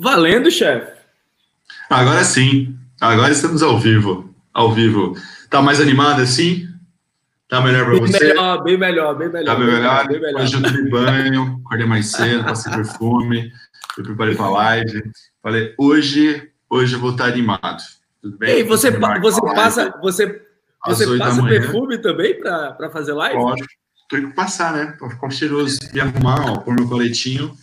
[0.00, 0.92] Valendo, chefe.
[1.88, 2.76] Agora sim.
[3.00, 4.34] Agora estamos ao vivo.
[4.52, 5.16] Ao vivo.
[5.50, 6.68] Tá mais animado assim?
[7.48, 8.28] Tá melhor para você?
[8.28, 9.46] Melhor, bem melhor, bem melhor.
[9.46, 10.08] Tá bem melhor?
[10.08, 10.42] Bem melhor.
[10.42, 13.52] Hoje eu tomei banho, acordei mais cedo, passei perfume,
[13.98, 15.02] me preparei para a live.
[15.42, 17.82] Falei, hoje, hoje eu vou estar animado.
[18.22, 18.60] Tudo bem?
[18.60, 20.42] E você, você passa, você,
[20.86, 23.38] você passa perfume também para fazer live?
[23.38, 23.68] Lógico.
[24.08, 24.94] Tem que passar, né?
[24.98, 25.78] Para ficar cheiroso.
[25.92, 27.56] E arrumar, ó, pôr meu coletinho.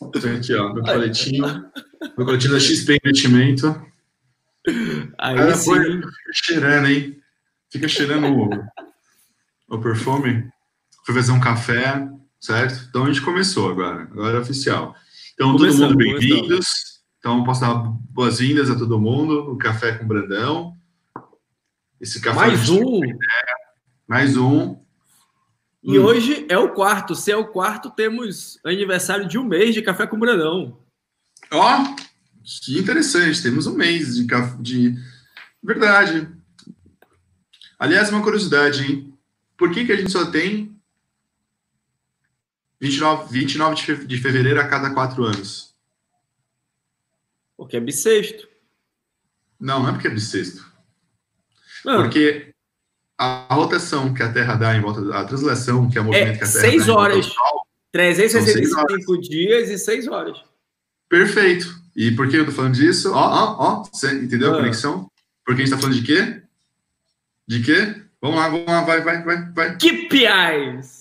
[0.00, 1.44] Tô aqui, ó, meu coletinho.
[2.16, 3.68] meu coletinho da XP Investimento.
[5.18, 5.74] Aí Cara, sim.
[5.74, 7.22] Fica cheirando, hein?
[7.70, 10.50] Fica cheirando o, o perfume.
[11.04, 12.08] Fui fazer um café,
[12.40, 12.86] certo?
[12.88, 14.02] Então a gente começou agora.
[14.02, 14.96] Agora é oficial.
[15.34, 17.00] Então, todo mundo bem-vindos.
[17.18, 20.74] Então, posso dar boas-vindas a todo mundo no Café com Brandão.
[22.00, 23.00] Esse café mais um.
[24.08, 24.80] mais um.
[25.82, 26.04] E hum.
[26.04, 27.14] hoje é o quarto.
[27.14, 30.78] Se é o quarto, temos aniversário de um mês de Café com Brandão.
[31.50, 31.96] Ó, oh,
[32.62, 33.42] que interessante.
[33.42, 34.26] Temos um mês de,
[34.60, 34.94] de...
[35.62, 36.28] Verdade.
[37.78, 39.18] Aliás, uma curiosidade, hein?
[39.56, 40.78] Por que, que a gente só tem
[42.80, 45.74] 29, 29 de fevereiro a cada quatro anos?
[47.56, 48.48] Porque é bissexto.
[49.58, 50.64] Não, não é porque é bissexto.
[51.84, 52.02] Não.
[52.02, 52.49] Porque
[53.20, 56.38] a rotação que a Terra dá em volta, a translação que é o movimento é,
[56.38, 57.26] que a Terra seis dá horas.
[57.26, 60.38] Sol, 365 dias e seis horas.
[61.06, 61.78] Perfeito.
[61.94, 63.12] E por que eu tô falando disso?
[63.12, 64.56] Ó, ó, ó, entendeu a ah.
[64.58, 65.10] conexão?
[65.44, 66.42] Porque a gente tá falando de quê?
[67.46, 67.94] De quê?
[68.22, 69.76] Vamos lá, vamos lá, vai, vai, vai, vai.
[69.76, 71.00] KPIs!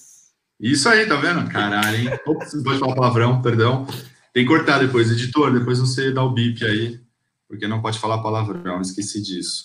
[0.59, 1.50] Isso aí, tá vendo?
[1.50, 2.20] Caralho, hein?
[2.28, 3.86] Ops, não pode falar palavrão, perdão.
[4.34, 7.00] Tem que cortar depois, editor, depois você dá o bip aí,
[7.47, 9.64] porque não pode falar palavrão, esqueci disso.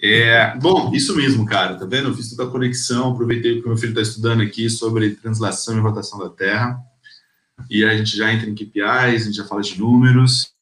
[0.00, 2.08] É, bom, isso mesmo, cara, tá vendo?
[2.08, 5.76] Eu fiz toda a conexão, aproveitei que o meu filho está estudando aqui sobre translação
[5.76, 6.80] e rotação da Terra,
[7.68, 10.52] e a gente já entra em KPIs, a gente já fala de números,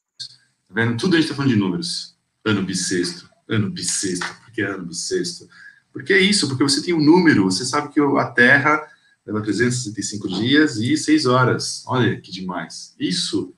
[0.67, 0.97] tá vendo?
[0.97, 2.17] Tudo a gente está falando de números.
[2.45, 5.49] Ano bissexto, ano bissexto, por que ano bissexto?
[5.93, 8.87] Porque é isso, porque você tem um número, você sabe que a Terra
[9.27, 11.83] leva 365 dias e 6 horas.
[11.87, 12.95] Olha que demais.
[12.99, 13.53] Isso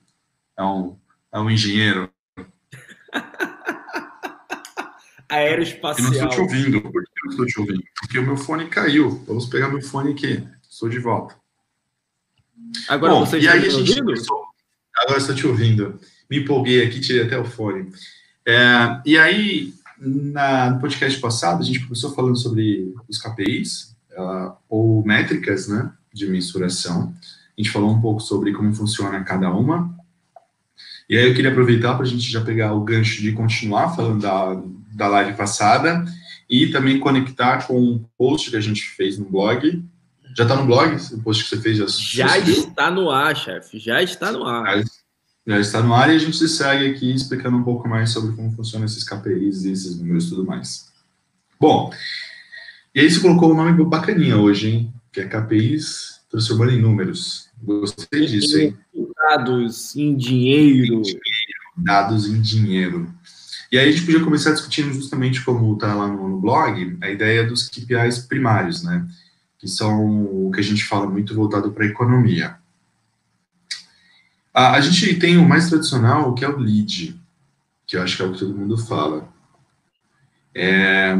[0.57, 0.97] é um,
[1.31, 2.09] é um engenheiro
[5.29, 6.07] aeroespacial.
[6.07, 6.81] Eu não estou te ouvindo.
[6.81, 7.83] Por que eu não estou te ouvindo?
[7.99, 9.23] Porque o meu fone caiu.
[9.27, 10.43] Vamos pegar meu fone aqui.
[10.69, 11.35] Estou de volta.
[12.87, 14.13] Agora Bom, você está me ouvindo?
[14.97, 15.99] Agora estou te ouvindo.
[16.29, 17.91] Me empolguei aqui, tirei até o fone.
[18.45, 24.53] É, e aí, na, no podcast passado, a gente começou falando sobre os KPIs, uh,
[24.67, 27.13] ou métricas né, de mensuração.
[27.57, 29.97] A gente falou um pouco sobre como funciona cada uma.
[31.09, 34.21] E aí eu queria aproveitar para a gente já pegar o gancho de continuar falando
[34.21, 34.61] da,
[34.99, 36.05] da live passada
[36.49, 39.83] e também conectar com um post que a gente fez no blog.
[40.35, 40.95] Já está no blog?
[41.13, 43.79] O post que você fez já Já está no ar, chefe.
[43.79, 44.83] Já está no ar.
[45.47, 48.51] Já, está no ar e a gente segue aqui explicando um pouco mais sobre como
[48.51, 50.89] funcionam esses KPIs e esses números e tudo mais.
[51.59, 51.91] Bom,
[52.93, 54.93] e aí você colocou um nome bacaninha hoje, hein?
[55.11, 57.49] Que é KPIs transformando em números.
[57.61, 58.77] Gostei disso, hein?
[59.15, 61.01] Dados em dinheiro.
[61.75, 63.11] Dados em dinheiro.
[63.71, 67.09] E aí a gente podia começar discutindo justamente como está lá no, no, blog, a
[67.09, 69.07] ideia dos KPIs primários, né?
[69.59, 72.57] Que são o que a gente fala muito voltado para a economia.
[74.53, 77.19] A, gente tem o mais tradicional, que é o lead,
[77.85, 79.31] que eu acho que é o que todo mundo fala.
[80.53, 81.15] É,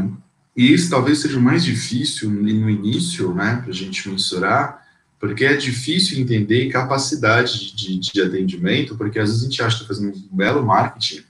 [0.56, 4.84] e esse talvez seja o mais difícil no início, né, para a gente mensurar,
[5.18, 9.82] porque é difícil entender capacidade de, de atendimento, porque às vezes a gente acha que
[9.84, 11.24] está fazendo um belo marketing,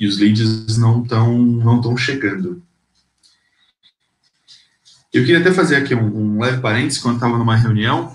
[0.00, 2.62] e os leads não estão não tão chegando.
[5.12, 8.12] Eu queria até fazer aqui um, um leve parênteses, quando estava numa reunião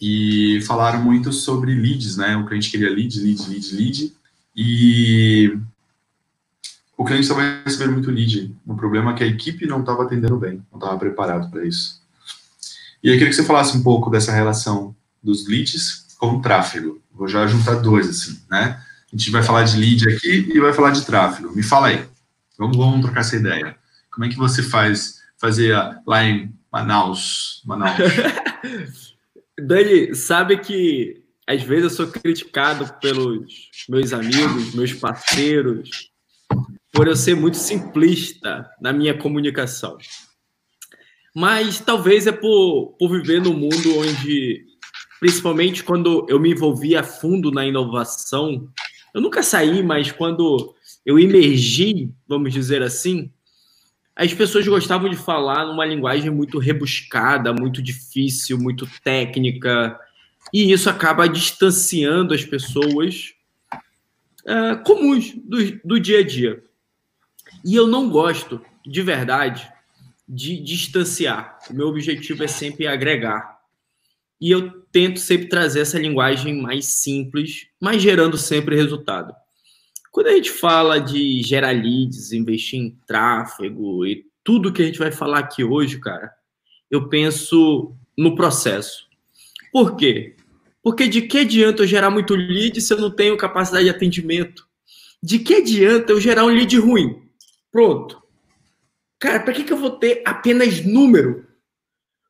[0.00, 2.36] e falaram muito sobre leads, né?
[2.36, 4.12] O cliente queria lead, lead, lead, lead,
[4.56, 5.56] e
[6.96, 8.56] o cliente estava recebendo muito lead.
[8.66, 12.00] O problema é que a equipe não estava atendendo bem, não estava preparado para isso.
[13.04, 17.00] E eu queria que você falasse um pouco dessa relação dos leads com o tráfego.
[17.12, 18.82] Vou já juntar dois, assim, né?
[19.12, 21.54] A gente vai falar de lead aqui e vai falar de tráfego.
[21.54, 22.04] Me fala aí.
[22.56, 23.76] Vamos, vamos trocar essa ideia.
[24.10, 25.74] Como é que você faz fazer
[26.06, 27.62] lá em Manaus?
[27.64, 27.96] Manaus.
[29.58, 36.10] Dani, sabe que às vezes eu sou criticado pelos meus amigos, meus parceiros,
[36.92, 39.98] por eu ser muito simplista na minha comunicação.
[41.34, 44.64] Mas talvez é por, por viver num mundo onde,
[45.18, 48.68] principalmente quando eu me envolvi a fundo na inovação,
[49.14, 50.74] eu nunca saí, mas quando
[51.04, 53.30] eu emergi, vamos dizer assim,
[54.14, 59.98] as pessoas gostavam de falar numa linguagem muito rebuscada, muito difícil, muito técnica,
[60.52, 63.34] e isso acaba distanciando as pessoas
[64.44, 66.62] uh, comuns do, do dia a dia.
[67.64, 69.70] E eu não gosto, de verdade,
[70.28, 71.58] de distanciar.
[71.70, 73.59] O meu objetivo é sempre agregar.
[74.40, 79.34] E eu tento sempre trazer essa linguagem mais simples, mas gerando sempre resultado.
[80.10, 84.98] Quando a gente fala de gerar leads, investir em tráfego e tudo que a gente
[84.98, 86.32] vai falar aqui hoje, cara,
[86.90, 89.06] eu penso no processo.
[89.70, 90.36] Por quê?
[90.82, 94.66] Porque de que adianta eu gerar muito lead se eu não tenho capacidade de atendimento?
[95.22, 97.22] De que adianta eu gerar um lead ruim?
[97.70, 98.20] Pronto.
[99.18, 101.46] Cara, para que, que eu vou ter apenas número?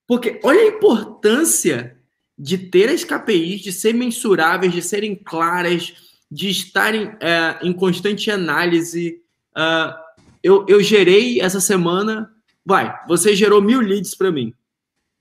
[0.07, 1.97] Porque olha a importância
[2.43, 5.93] de ter as KPIs, de serem mensuráveis, de serem claras,
[6.31, 9.21] de estarem é, em constante análise.
[9.51, 9.93] Uh,
[10.43, 12.35] eu, eu gerei essa semana,
[12.65, 14.55] vai, você gerou mil leads para mim.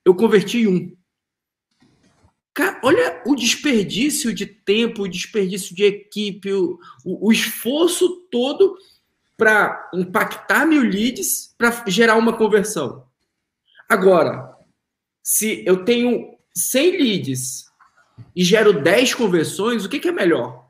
[0.06, 0.96] Eu converti um.
[2.54, 8.78] Cara, olha o desperdício de tempo, o desperdício de equipe, o, o esforço todo
[9.36, 13.06] para impactar mil leads para gerar uma conversão.
[13.90, 14.56] Agora,
[15.22, 17.70] se eu tenho 100 leads
[18.36, 20.70] e gero 10 conversões, o que, que é melhor?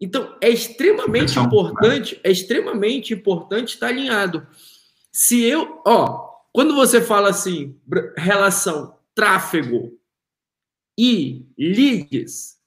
[0.00, 4.46] Então, é extremamente importante, é extremamente importante estar alinhado.
[5.10, 7.78] Se eu, ó, quando você fala assim,
[8.16, 9.98] relação tráfego
[10.98, 12.58] e leads,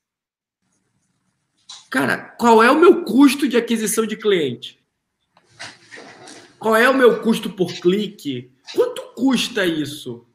[1.89, 4.79] cara, qual é o meu custo de aquisição de cliente?
[6.57, 8.51] Qual é o meu custo por clique?
[8.73, 10.28] Quanto custa isso?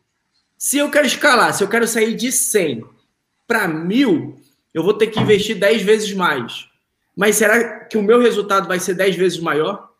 [0.64, 2.86] Se eu quero escalar, se eu quero sair de 100
[3.46, 4.40] para 1000,
[4.72, 6.66] eu vou ter que investir 10 vezes mais.
[7.14, 9.90] Mas será que o meu resultado vai ser 10 vezes maior?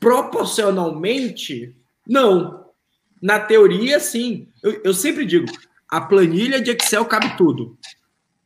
[0.00, 2.66] Proporcionalmente, não.
[3.22, 4.48] Na teoria, sim.
[4.64, 5.46] Eu, eu sempre digo,
[5.88, 7.78] a planilha de Excel cabe tudo.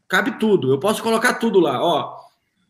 [0.07, 0.71] Cabe tudo.
[0.71, 1.83] Eu posso colocar tudo lá.
[1.83, 2.15] Ó,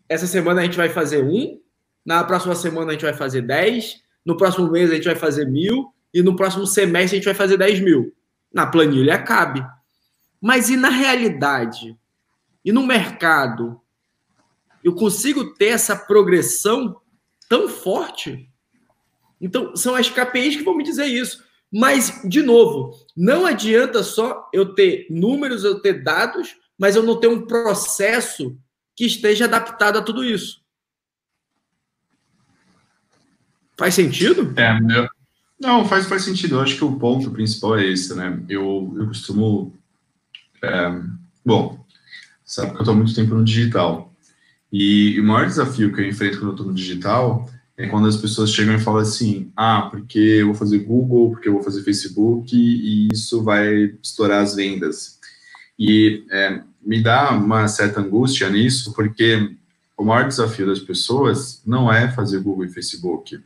[0.09, 1.61] essa semana a gente vai fazer um,
[2.07, 5.47] na próxima semana a gente vai fazer 10, no próximo mês a gente vai fazer
[5.49, 8.15] mil, e no próximo semestre a gente vai fazer 10 mil.
[8.55, 9.67] Na planilha cabe.
[10.41, 11.99] Mas e na realidade?
[12.65, 13.81] E no mercado?
[14.83, 17.01] Eu consigo ter essa progressão
[17.49, 18.49] tão forte?
[19.41, 21.45] Então, são as KPIs que vão me dizer isso.
[21.73, 27.19] Mas, de novo, não adianta só eu ter números, eu ter dados, mas eu não
[27.19, 28.57] ter um processo
[28.95, 30.63] que esteja adaptado a tudo isso.
[33.77, 34.55] Faz sentido?
[34.57, 35.09] É, meu,
[35.65, 36.57] não, faz, faz sentido.
[36.57, 38.39] Eu acho que o ponto principal é esse, né?
[38.49, 39.73] Eu, eu costumo.
[40.63, 41.01] É,
[41.45, 41.83] bom,
[42.45, 44.13] sabe que eu estou muito tempo no digital.
[44.71, 48.07] E, e, o maior desafio que eu enfrento quando eu estou no digital é quando
[48.07, 51.63] as pessoas chegam e falam assim: ah, porque eu vou fazer Google, porque eu vou
[51.63, 55.19] fazer Facebook, e isso vai estourar as vendas.
[55.79, 59.57] E é, me dá uma certa angústia nisso, porque
[59.97, 63.41] o maior desafio das pessoas não é fazer Google e Facebook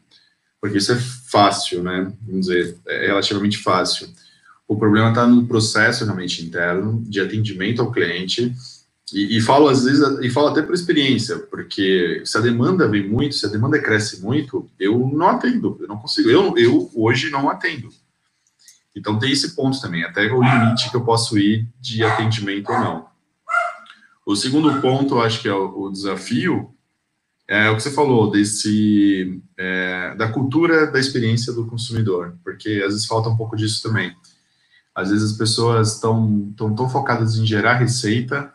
[0.60, 2.12] porque isso é fácil, né?
[2.26, 4.08] Vamos dizer, é relativamente fácil.
[4.66, 8.52] O problema está no processo realmente interno de atendimento ao cliente.
[9.12, 13.08] E, e, falo às vezes, e falo até por experiência, porque se a demanda vem
[13.08, 16.28] muito, se a demanda cresce muito, eu não atendo, eu não consigo.
[16.28, 17.88] Eu, eu hoje não atendo.
[18.94, 22.78] Então tem esse ponto também, até o limite que eu posso ir de atendimento ou
[22.78, 23.06] não.
[24.26, 26.74] O segundo ponto, acho que é o, o desafio,
[27.48, 32.92] é o que você falou desse é, da cultura da experiência do consumidor, porque às
[32.92, 34.14] vezes falta um pouco disso também.
[34.94, 38.52] Às vezes as pessoas estão tão, tão focadas em gerar receita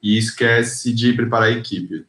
[0.00, 2.06] e esquece de preparar a equipe.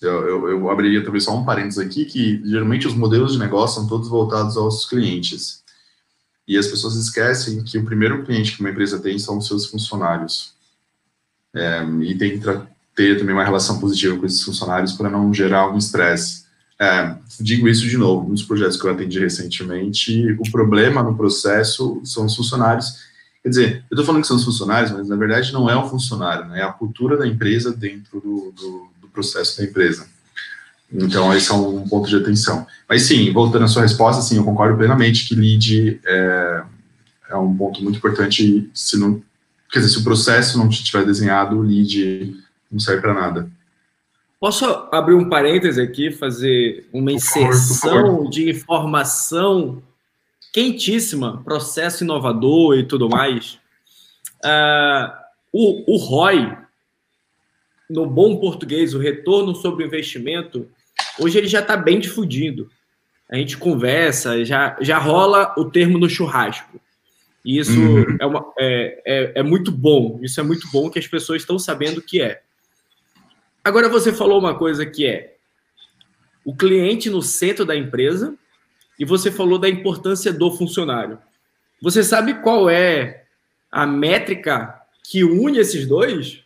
[0.00, 3.80] Eu, eu, eu abriria talvez só um parênteses aqui, que geralmente os modelos de negócio
[3.80, 5.62] são todos voltados aos clientes.
[6.46, 9.66] E as pessoas esquecem que o primeiro cliente que uma empresa tem são os seus
[9.66, 10.54] funcionários.
[11.54, 15.68] É, e tem que ter também uma relação positiva com esses funcionários para não gerar
[15.70, 16.44] um estresse.
[16.80, 22.00] É, digo isso de novo, nos projetos que eu atendi recentemente, o problema no processo
[22.04, 22.96] são os funcionários.
[23.42, 25.88] Quer dizer, eu estou falando que são os funcionários, mas na verdade não é o
[25.88, 26.60] funcionário, né?
[26.60, 30.06] é a cultura da empresa dentro do, do, do processo da empresa.
[30.92, 32.66] Então, esse é um ponto de atenção.
[32.88, 36.62] Mas sim, voltando à sua resposta, sim, eu concordo plenamente que lead é,
[37.30, 38.70] é um ponto muito importante.
[38.72, 39.20] Se não,
[39.72, 42.36] quer dizer, se o processo não estiver desenhado, o lead
[42.74, 43.48] não serve para nada.
[44.40, 49.82] Posso abrir um parêntese aqui, fazer uma inserção de informação
[50.52, 53.58] quentíssima, processo inovador e tudo mais.
[54.44, 55.10] Uh,
[55.52, 56.58] o, o ROI,
[57.88, 60.68] no bom português, o retorno sobre o investimento,
[61.18, 62.68] hoje ele já está bem difundido.
[63.30, 66.78] A gente conversa, já, já rola o termo no churrasco.
[67.44, 68.16] E isso uhum.
[68.20, 70.18] é, uma, é, é, é muito bom.
[70.22, 72.42] Isso é muito bom que as pessoas estão sabendo o que é.
[73.64, 75.38] Agora você falou uma coisa que é
[76.44, 78.36] o cliente no centro da empresa
[78.98, 81.18] e você falou da importância do funcionário.
[81.80, 83.24] Você sabe qual é
[83.72, 86.44] a métrica que une esses dois?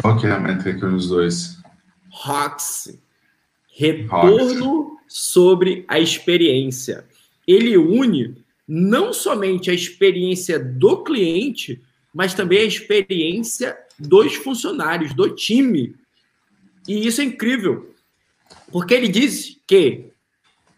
[0.00, 1.58] Qual que é a métrica que une os dois?
[2.10, 3.00] ROX.
[3.74, 7.06] Retorno sobre a experiência.
[7.46, 15.28] Ele une não somente a experiência do cliente, mas também a experiência dos funcionários, do
[15.34, 15.94] time.
[16.88, 17.94] E isso é incrível,
[18.72, 20.10] porque ele diz que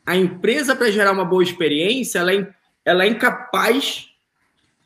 [0.05, 4.09] a empresa, para gerar uma boa experiência, ela é, ela é incapaz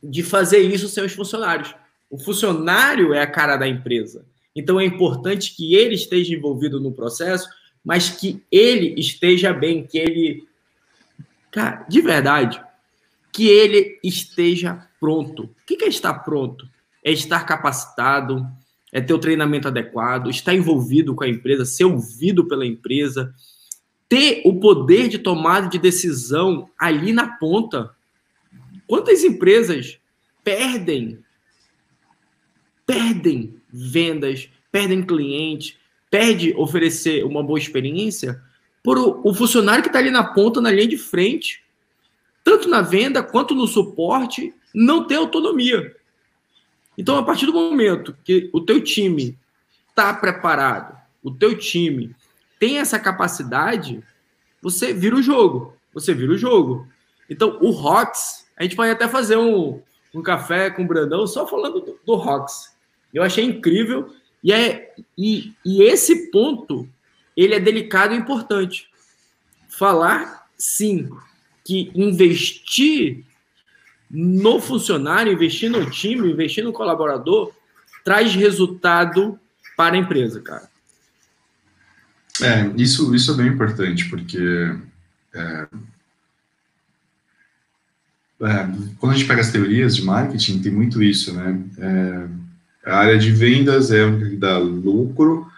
[0.03, 1.75] de fazer isso sem os funcionários.
[2.11, 4.25] O funcionário é a cara da empresa.
[4.55, 7.49] Então é importante que ele esteja envolvido no processo,
[7.85, 10.47] mas que ele esteja bem, que ele.
[11.51, 12.61] Cara, de verdade,
[13.37, 15.43] que ele esteja pronto.
[15.43, 16.67] O que é estar pronto?
[17.05, 18.47] É estar capacitado,
[18.91, 23.35] é ter o treinamento adequado, estar envolvido com a empresa, ser ouvido pela empresa,
[24.09, 27.91] ter o poder de tomada de decisão ali na ponta.
[28.87, 29.99] Quantas empresas
[30.43, 31.19] perdem
[32.87, 35.77] perdem vendas, perdem clientes,
[36.11, 38.41] perde oferecer uma boa experiência
[38.83, 41.66] por o, o funcionário que está ali na ponta, na linha de frente,
[42.47, 45.97] tanto na venda quanto no suporte, não ter autonomia.
[46.97, 49.37] Então, a partir do momento que o teu time
[49.89, 52.15] está preparado, o teu time
[52.57, 54.01] tem essa capacidade,
[54.63, 55.77] você vira o jogo.
[55.93, 56.87] Você vira o jogo.
[57.29, 59.83] Então, o Rox, a gente pode até fazer um,
[60.15, 62.47] um café com o Brandão só falando do, do.
[63.13, 64.15] Eu achei incrível.
[64.45, 66.89] E, é, e, e esse ponto,
[67.37, 68.89] ele é delicado e importante.
[69.69, 71.11] Falar, sim,
[71.67, 73.25] que investir
[74.11, 77.53] no funcionário, investir no time, investir no colaborador,
[78.05, 79.39] traz resultado
[79.77, 80.69] para a empresa, cara.
[82.41, 84.39] É, isso, isso é bem importante, porque
[85.35, 85.67] é,
[88.43, 88.69] é,
[88.99, 91.65] quando a gente pega as teorias de marketing, tem muito isso, né?
[91.79, 95.51] É, a área de vendas é a que dá lucro,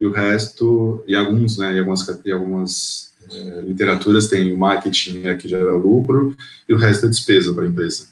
[0.00, 5.26] e o resto, e alguns, né, e algumas, e algumas é, literaturas tem o marketing
[5.26, 6.36] é que gera lucro,
[6.68, 8.08] e o resto é despesa para a empresa.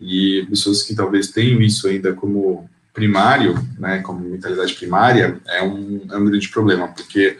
[0.00, 6.00] E pessoas que talvez tenham isso ainda como primário, né, como mentalidade primária, é um,
[6.10, 7.36] é um grande problema, porque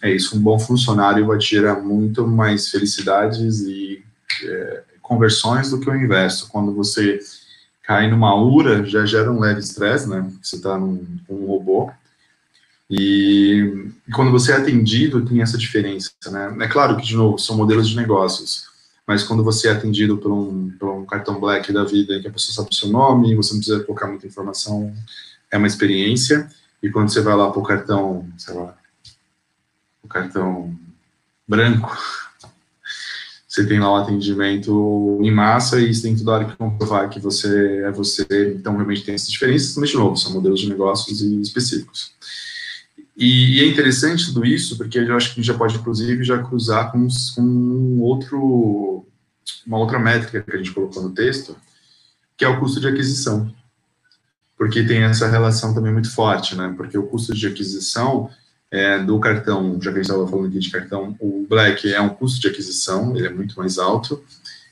[0.00, 4.02] é isso, um bom funcionário vai te gerar muito mais felicidades e
[4.44, 6.48] é, conversões do que o inverso.
[6.48, 7.18] Quando você
[7.82, 11.90] cai numa URA, já gera um leve estresse, né, você está num um robô,
[12.94, 17.38] e, e quando você é atendido, tem essa diferença, né, é claro que, de novo,
[17.38, 18.70] são modelos de negócios,
[19.06, 22.30] mas quando você é atendido por um, por um cartão black da vida, que a
[22.30, 24.94] pessoa sabe o seu nome, você não precisa colocar muita informação,
[25.50, 26.48] é uma experiência.
[26.82, 28.76] E quando você vai lá para o cartão, sei lá,
[30.02, 30.76] o cartão
[31.46, 31.96] branco,
[33.48, 37.20] você tem lá o atendimento em massa e você tem toda hora que comprovar que
[37.20, 38.26] você é você.
[38.56, 42.12] Então, realmente tem essas diferenças, mas, de novo, são modelos de negócios específicos.
[43.16, 46.24] E, e, é interessante tudo isso, porque eu acho que a gente já pode, inclusive,
[46.24, 49.06] já cruzar com, com um outro,
[49.66, 51.56] uma outra métrica que a gente colocou no texto,
[52.36, 53.52] que é o custo de aquisição.
[54.56, 56.72] Porque tem essa relação também muito forte, né?
[56.76, 58.30] Porque o custo de aquisição
[58.70, 62.00] é, do cartão, já que a gente estava falando aqui de cartão, o Black é
[62.00, 64.22] um custo de aquisição, ele é muito mais alto,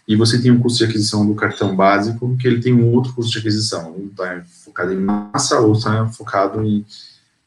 [0.09, 3.13] e você tem um custo de aquisição do cartão básico, que ele tem um outro
[3.13, 3.95] custo de aquisição.
[3.95, 6.85] Um está focado em massa, outro está focado em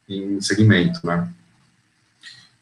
[0.08, 1.32] em segmento, né?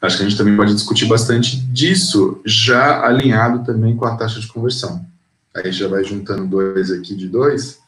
[0.02, 4.40] Acho que a gente também pode discutir bastante disso, já alinhado também com a taxa
[4.40, 5.06] de conversão.
[5.54, 7.80] Aí já vai juntando dois aqui de dois,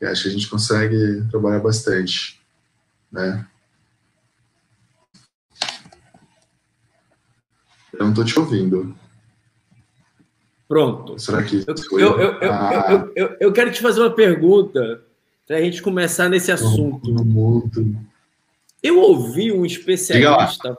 [0.00, 2.38] e acho que a gente consegue trabalhar bastante,
[3.10, 3.46] né?
[7.92, 8.94] Eu não estou te ouvindo.
[10.68, 11.18] Pronto.
[11.18, 11.64] Será que.
[11.66, 13.08] Eu, eu, eu, ah.
[13.40, 15.02] eu, quero te fazer uma pergunta
[15.46, 17.10] para a gente começar nesse assunto.
[18.82, 20.76] Eu ouvi um especialista,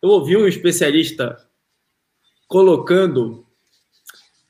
[0.00, 1.38] eu ouvi um especialista
[2.48, 3.46] colocando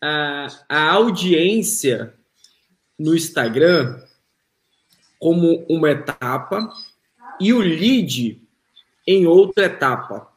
[0.01, 2.15] a, a audiência
[2.99, 4.01] no Instagram
[5.19, 6.69] como uma etapa
[7.41, 8.41] e o lead
[9.07, 10.29] em outra etapa.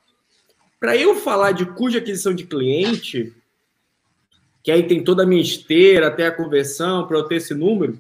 [0.80, 3.34] Para eu falar de cuja aquisição de cliente,
[4.64, 8.00] que aí tem toda a minha esteira até a conversão, para eu ter esse número,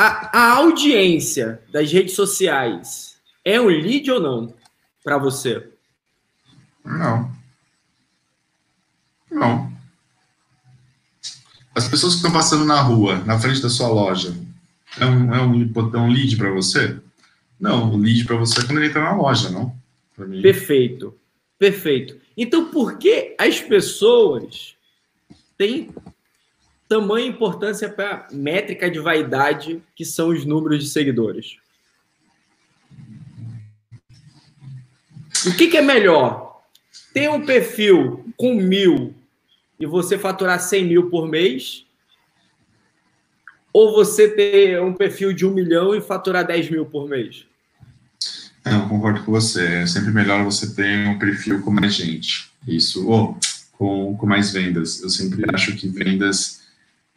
[0.00, 4.54] A, a audiência das redes sociais é um lead ou não
[5.02, 5.68] para você?
[6.84, 7.32] Não.
[9.28, 9.72] Não.
[11.74, 14.32] as pessoas que estão passando na rua, na frente da sua loja,
[15.00, 16.96] é um, é um, é um lead para você?
[17.58, 19.76] Não, o lead para você é quando ele entra na loja, não?
[20.40, 21.12] Perfeito,
[21.58, 22.16] perfeito.
[22.36, 24.76] Então, por que as pessoas
[25.56, 25.90] têm
[26.88, 31.56] tamanha importância para a métrica de vaidade, que são os números de seguidores?
[35.46, 36.62] O que, que é melhor?
[37.12, 39.14] Ter um perfil com mil
[39.78, 41.84] e você faturar 100 mil por mês?
[43.72, 47.46] Ou você ter um perfil de um milhão e faturar 10 mil por mês?
[48.64, 49.64] Não, concordo com você.
[49.82, 52.50] É sempre melhor você ter um perfil com mais gente.
[52.66, 53.38] Isso, ou
[53.72, 55.00] com, com mais vendas.
[55.02, 56.57] Eu sempre acho que vendas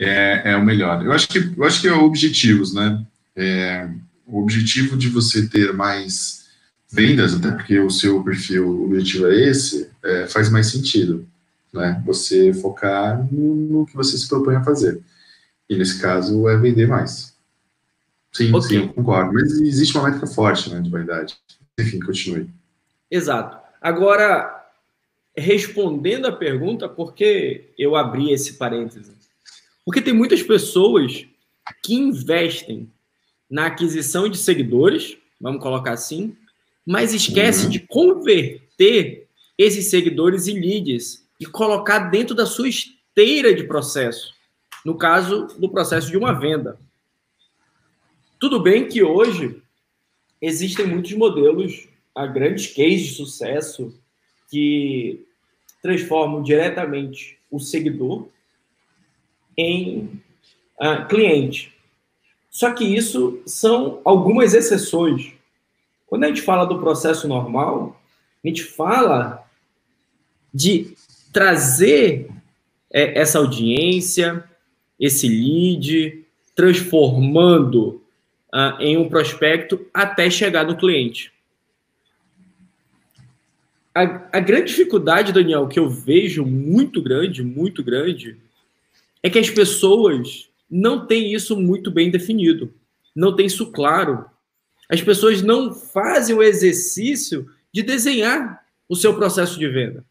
[0.01, 1.05] é, é o melhor.
[1.05, 3.05] Eu acho que, eu acho que é objetivos, né?
[3.35, 3.87] É,
[4.25, 6.47] o objetivo de você ter mais
[6.91, 11.27] vendas, até porque o seu perfil, o objetivo é esse, é, faz mais sentido,
[11.71, 12.01] né?
[12.05, 14.99] Você focar no, no, que você se propõe a fazer.
[15.69, 17.35] E nesse caso é vender mais.
[18.31, 18.69] Sim, okay.
[18.69, 19.33] sim, eu concordo.
[19.33, 21.37] Mas existe uma métrica forte, né, de vaidade.
[21.79, 22.49] Enfim, continue.
[23.09, 23.57] Exato.
[23.79, 24.65] Agora,
[25.35, 29.20] respondendo a pergunta, por que eu abri esse parêntese?
[29.85, 31.25] Porque tem muitas pessoas
[31.83, 32.89] que investem
[33.49, 36.35] na aquisição de seguidores, vamos colocar assim,
[36.85, 37.69] mas esquece uhum.
[37.69, 44.33] de converter esses seguidores em leads e colocar dentro da sua esteira de processo.
[44.85, 46.79] No caso do processo de uma venda.
[48.39, 49.61] Tudo bem que hoje
[50.41, 53.93] existem muitos modelos, a grandes cases de sucesso
[54.49, 55.25] que
[55.81, 58.27] transformam diretamente o seguidor
[59.61, 60.21] em
[60.79, 61.73] uh, cliente.
[62.49, 65.31] Só que isso são algumas exceções.
[66.07, 68.01] Quando a gente fala do processo normal,
[68.43, 69.47] a gente fala
[70.53, 70.93] de
[71.31, 72.29] trazer
[72.91, 74.43] é, essa audiência,
[74.99, 78.01] esse lead, transformando
[78.53, 81.31] uh, em um prospecto até chegar no cliente.
[83.93, 84.01] A,
[84.37, 88.37] a grande dificuldade, Daniel, que eu vejo muito grande, muito grande,
[89.23, 92.73] é que as pessoas não têm isso muito bem definido,
[93.15, 94.25] não tem isso claro.
[94.89, 100.05] As pessoas não fazem o exercício de desenhar o seu processo de venda.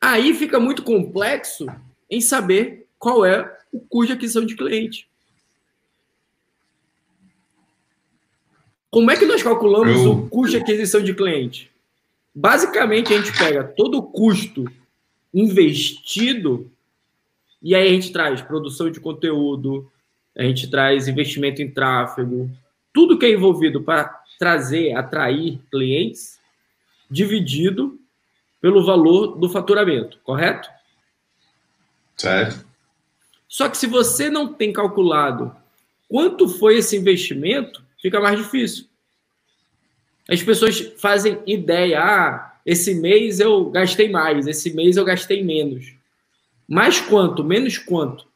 [0.00, 1.66] Aí fica muito complexo
[2.08, 5.08] em saber qual é o custo de aquisição de cliente.
[8.90, 10.12] Como é que nós calculamos Eu...
[10.12, 11.70] o custo de aquisição de cliente?
[12.34, 14.64] Basicamente, a gente pega todo o custo
[15.32, 16.70] investido
[17.62, 19.90] e aí a gente traz produção de conteúdo,
[20.36, 22.50] a gente traz investimento em tráfego,
[22.92, 26.38] tudo que é envolvido para trazer, atrair clientes,
[27.10, 27.98] dividido
[28.60, 30.68] pelo valor do faturamento, correto?
[32.16, 32.64] Certo.
[33.48, 35.54] Só que se você não tem calculado
[36.08, 38.86] quanto foi esse investimento, fica mais difícil.
[40.28, 45.99] As pessoas fazem ideia, ah, esse mês eu gastei mais, esse mês eu gastei menos.
[46.70, 47.42] Mais quanto?
[47.42, 48.28] Menos quanto?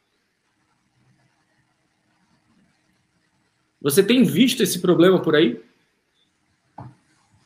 [3.81, 5.63] Você tem visto esse problema por aí?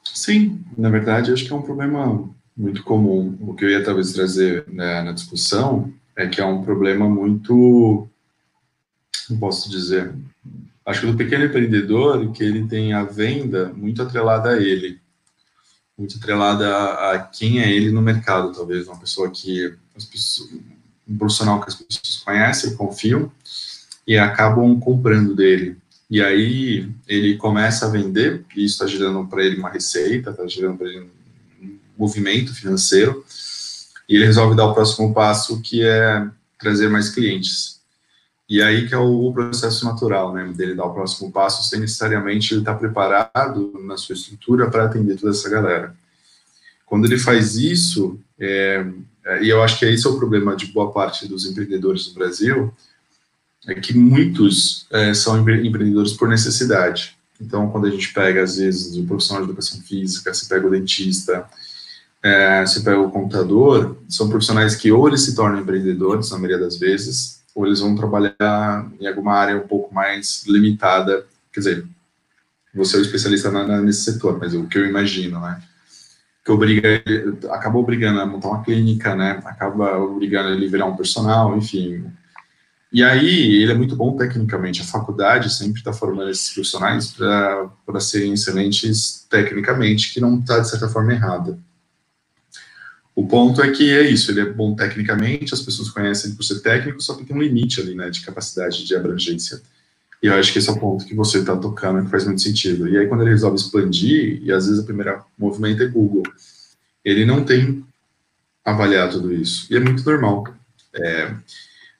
[0.03, 3.37] Sim, na verdade, acho que é um problema muito comum.
[3.39, 8.07] O que eu ia talvez trazer né, na discussão é que é um problema muito,
[9.29, 10.11] não posso dizer,
[10.83, 14.99] acho que do pequeno empreendedor que ele tem a venda muito atrelada a ele,
[15.95, 20.49] muito atrelada a, a quem é ele no mercado, talvez uma pessoa que pessoas,
[21.09, 23.31] um profissional que as pessoas conhecem, confiam
[24.05, 25.77] e acabam comprando dele.
[26.09, 30.47] E aí ele começa a vender, e isso está gerando para ele uma receita, está
[30.47, 31.09] gerando para ele
[31.61, 33.23] um movimento financeiro,
[34.07, 37.79] e ele resolve dar o próximo passo, que é trazer mais clientes.
[38.49, 42.51] E aí que é o, processo natural, né, dele dar o próximo passo, sem necessariamente
[42.53, 45.95] ele estar tá preparado na sua estrutura para atender toda essa galera.
[46.89, 48.83] Quando ele faz isso, é,
[49.23, 52.15] é, e eu acho que esse é o problema de boa parte dos empreendedores do
[52.15, 52.73] Brasil,
[53.67, 57.15] é que muitos é, são empreendedores por necessidade.
[57.39, 60.71] Então, quando a gente pega, às vezes, o profissional de educação física, você pega o
[60.71, 61.45] dentista,
[62.23, 66.57] é, você pega o contador, são profissionais que ou eles se tornam empreendedores, na maioria
[66.57, 71.85] das vezes, ou eles vão trabalhar em alguma área um pouco mais limitada, quer dizer,
[72.73, 75.61] você é o especialista na, na, nesse setor, mas o que eu imagino, né?
[76.43, 77.03] Que obriga,
[77.51, 79.41] acaba obrigando a montar uma clínica, né?
[79.45, 82.11] Acaba obrigando ele a virar um personal, enfim,
[82.91, 84.81] e aí, ele é muito bom tecnicamente.
[84.81, 90.69] A faculdade sempre está formando esses profissionais para serem excelentes tecnicamente, que não está, de
[90.69, 91.59] certa forma, errada.
[93.15, 96.61] O ponto é que é isso, ele é bom tecnicamente, as pessoas conhecem por ser
[96.61, 99.61] técnico, só que tem um limite ali, né, de capacidade de abrangência.
[100.21, 102.41] E eu acho que esse é o ponto que você está tocando, que faz muito
[102.41, 102.87] sentido.
[102.87, 106.23] E aí, quando ele resolve expandir, e às vezes o primeiro movimento é Google,
[107.03, 107.85] ele não tem
[108.63, 109.67] avaliado tudo isso.
[109.71, 110.45] E é muito normal.
[110.93, 111.33] É,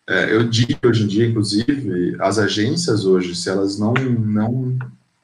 [0.07, 4.77] é, eu digo hoje em dia, inclusive, as agências hoje, se elas não, não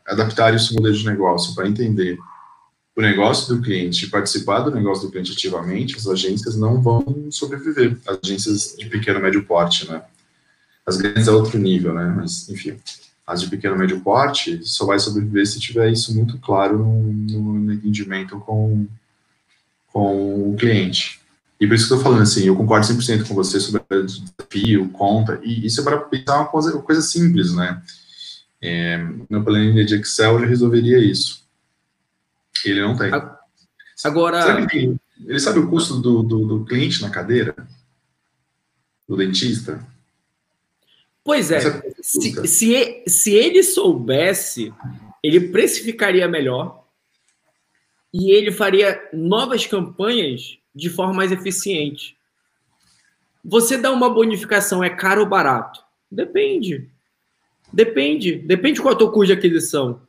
[0.08, 2.18] adaptarem seu modelo de negócio para entender
[2.96, 7.98] o negócio do cliente participar do negócio do cliente ativamente, as agências não vão sobreviver.
[8.08, 10.02] As agências de pequeno médio porte, né?
[10.86, 12.14] As grandes é outro nível, né?
[12.16, 12.78] Mas, enfim,
[13.26, 17.60] as de pequeno e médio porte só vai sobreviver se tiver isso muito claro no,
[17.60, 18.86] no entendimento com,
[19.88, 21.20] com o cliente.
[21.60, 24.06] E por isso que eu estou falando assim, eu concordo 100% com você sobre o
[24.06, 27.82] desafio, conta, e isso é para pensar uma coisa, uma coisa simples, né?
[28.62, 28.98] É,
[29.30, 31.44] no planilha de Excel já resolveria isso.
[32.64, 33.12] Ele não tem.
[34.04, 34.42] Agora.
[34.42, 37.56] Sabe ele sabe o custo do, do, do cliente na cadeira?
[39.08, 39.86] Do dentista?
[41.26, 41.60] Pois é,
[42.04, 44.72] se, se, se ele soubesse,
[45.24, 46.86] ele precificaria melhor
[48.14, 52.16] e ele faria novas campanhas de forma mais eficiente.
[53.44, 55.84] Você dá uma bonificação, é caro ou barato?
[56.12, 56.88] Depende.
[57.74, 58.36] Depende.
[58.36, 60.02] Depende qual é o teu custo de aquisição.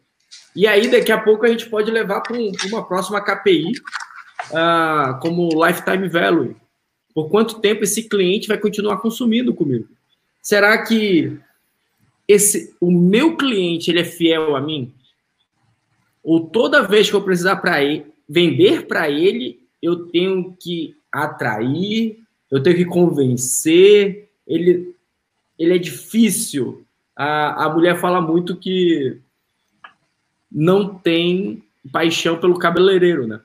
[0.55, 4.55] E aí, daqui a pouco, a gente pode levar para um, uma próxima KPI, uh,
[4.55, 6.57] ah, como Lifetime Value.
[7.15, 9.96] Por quanto tempo esse cliente vai continuar consumindo comigo?
[10.47, 11.41] Será que
[12.29, 14.95] esse, o meu cliente ele é fiel a mim?
[16.23, 17.79] Ou toda vez que eu precisar para
[18.29, 24.95] vender para ele, eu tenho que atrair, eu tenho que convencer, ele,
[25.59, 26.87] ele é difícil.
[27.17, 29.19] A, a mulher fala muito que
[30.49, 33.41] não tem paixão pelo cabeleireiro, né?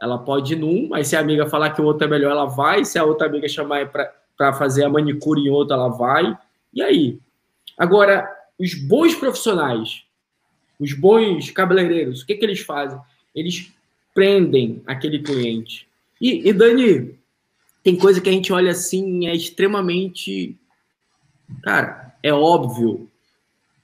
[0.00, 2.46] Ela pode ir num, mas se a amiga falar que o outro é melhor, ela
[2.46, 2.84] vai.
[2.84, 6.38] Se a outra amiga chamar para para fazer a manicure em outra, ela vai.
[6.72, 7.18] E aí?
[7.76, 8.26] Agora,
[8.58, 10.04] os bons profissionais,
[10.78, 12.98] os bons cabeleireiros, o que, que eles fazem?
[13.34, 13.72] Eles
[14.14, 15.88] prendem aquele cliente.
[16.20, 17.18] E, e Dani,
[17.82, 20.56] tem coisa que a gente olha assim, é extremamente.
[21.62, 23.10] Cara, é óbvio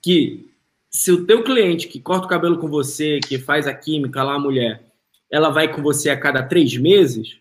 [0.00, 0.48] que
[0.90, 4.34] se o teu cliente que corta o cabelo com você, que faz a química lá,
[4.34, 4.84] a mulher,
[5.30, 7.38] ela vai com você a cada três meses,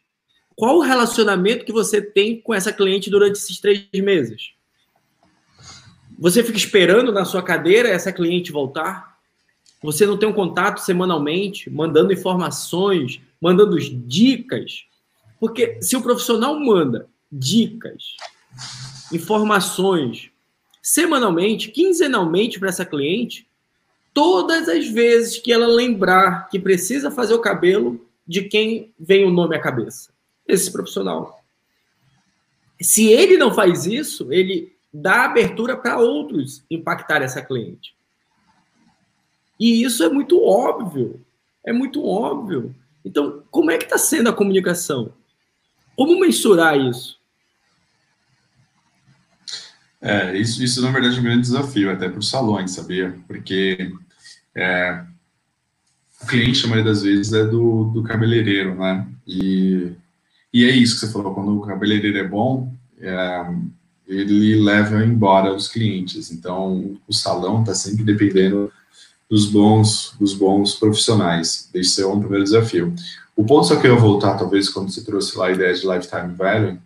[0.56, 4.52] qual o relacionamento que você tem com essa cliente durante esses três meses?
[6.18, 9.18] Você fica esperando na sua cadeira essa cliente voltar?
[9.82, 14.86] Você não tem um contato semanalmente, mandando informações, mandando dicas?
[15.40, 18.16] Porque se o profissional manda dicas,
[19.12, 20.30] informações,
[20.82, 23.46] semanalmente, quinzenalmente para essa cliente,
[24.14, 29.32] todas as vezes que ela lembrar que precisa fazer o cabelo, de quem vem o
[29.32, 30.13] nome à cabeça?
[30.48, 31.44] Esse profissional.
[32.82, 37.96] Se ele não faz isso, ele dá abertura para outros impactar essa cliente.
[39.60, 41.24] E isso é muito óbvio.
[41.66, 42.76] É muito óbvio.
[43.06, 45.14] Então, como é que está sendo a comunicação?
[45.96, 47.20] Como mensurar isso?
[50.02, 53.18] É, isso, isso na verdade é um grande desafio, até para os salões, sabia?
[53.26, 53.94] Porque
[54.54, 55.06] é,
[56.22, 59.08] o cliente, a maioria das vezes, é do, do cabeleireiro, né?
[59.26, 59.94] E
[60.54, 63.46] e é isso que você falou, quando o cabeleireiro é bom, é,
[64.08, 66.32] ele leva embora os clientes.
[66.32, 68.72] Então, o salão está sempre dependendo
[69.30, 71.70] dos bons, dos bons profissionais.
[71.74, 72.94] Esse é um primeiro desafio.
[73.36, 75.88] O ponto só que eu ia voltar, talvez, quando você trouxe lá a ideia de
[75.88, 76.78] lifetime value,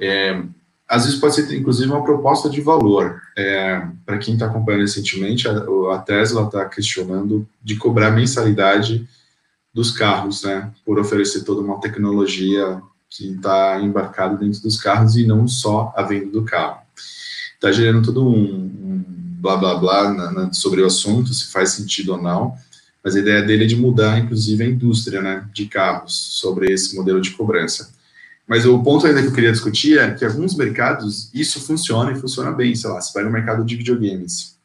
[0.00, 0.42] é,
[0.88, 3.22] às vezes pode ser, inclusive, uma proposta de valor.
[3.38, 5.52] É, Para quem está acompanhando recentemente, a,
[5.94, 9.08] a Tesla está questionando de cobrar mensalidade
[9.72, 12.82] dos carros, né, por oferecer toda uma tecnologia
[13.16, 16.80] que está embarcado dentro dos carros e não só a venda do carro.
[17.54, 19.04] Está gerando todo um, um,
[19.38, 22.54] blá blá blá na, na, sobre o assunto, se faz sentido ou não,
[23.04, 26.96] mas a ideia dele é de mudar, inclusive, a indústria né, de carros sobre esse
[26.96, 27.92] modelo de cobrança.
[28.48, 32.20] Mas o ponto ainda que eu queria discutir é que alguns mercados isso funciona e
[32.20, 32.74] funciona bem.
[32.74, 34.56] Sei lá, se vai no mercado de videogames.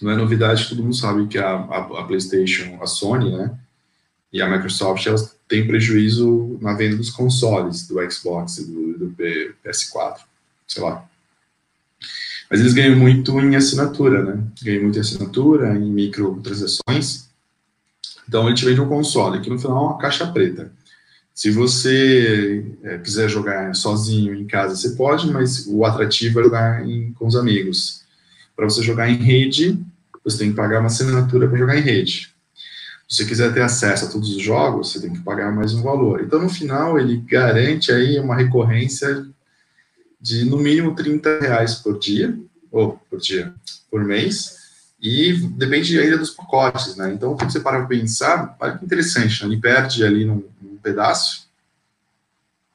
[0.00, 3.50] Não é novidade, todo mundo sabe que a, a, a PlayStation, a Sony, né,
[4.32, 5.06] e a Microsoft,
[5.46, 9.16] têm prejuízo na venda dos consoles, do Xbox e do, do
[9.64, 10.20] PS4,
[10.66, 11.04] sei lá.
[12.50, 14.42] Mas eles ganham muito em assinatura, né?
[14.62, 17.28] Ganham muito em assinatura, em microtransações.
[18.26, 20.72] Então, ele te vende um console, que no final é uma caixa preta.
[21.34, 26.86] Se você é, quiser jogar sozinho em casa, você pode, mas o atrativo é jogar
[26.86, 28.02] em, com os amigos.
[28.54, 29.78] Para você jogar em rede,
[30.22, 32.31] você tem que pagar uma assinatura para jogar em rede.
[33.12, 35.82] Se você quiser ter acesso a todos os jogos, você tem que pagar mais um
[35.82, 36.22] valor.
[36.22, 39.26] Então, no final, ele garante aí uma recorrência
[40.18, 42.34] de no mínimo 30 reais por dia,
[42.70, 43.52] ou por dia,
[43.90, 44.56] por mês,
[44.98, 47.12] e depende ainda dos pacotes, né?
[47.12, 49.52] Então, quando você para para pensar, olha que interessante, né?
[49.52, 51.50] ele perde ali num, num, pedaço,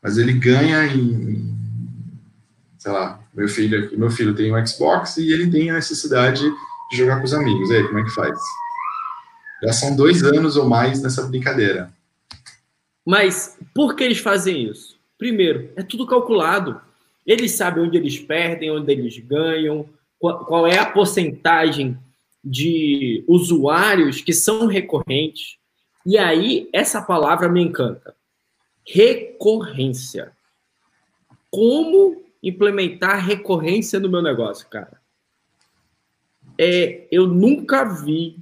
[0.04, 1.52] mas ele ganha em,
[2.78, 6.44] sei lá, meu filho, meu filho tem um Xbox e ele tem a necessidade
[6.92, 7.72] de jogar com os amigos.
[7.72, 8.38] E aí, como é que faz?
[9.64, 11.92] Já são dois anos ou mais nessa brincadeira.
[13.06, 14.98] Mas por que eles fazem isso?
[15.18, 16.80] Primeiro, é tudo calculado.
[17.26, 19.88] Eles sabem onde eles perdem, onde eles ganham,
[20.20, 21.98] qual é a porcentagem
[22.44, 25.58] de usuários que são recorrentes.
[26.06, 28.16] E aí, essa palavra me encanta.
[28.86, 30.32] Recorrência.
[31.50, 35.02] Como implementar recorrência no meu negócio, cara?
[36.58, 38.38] É, eu nunca vi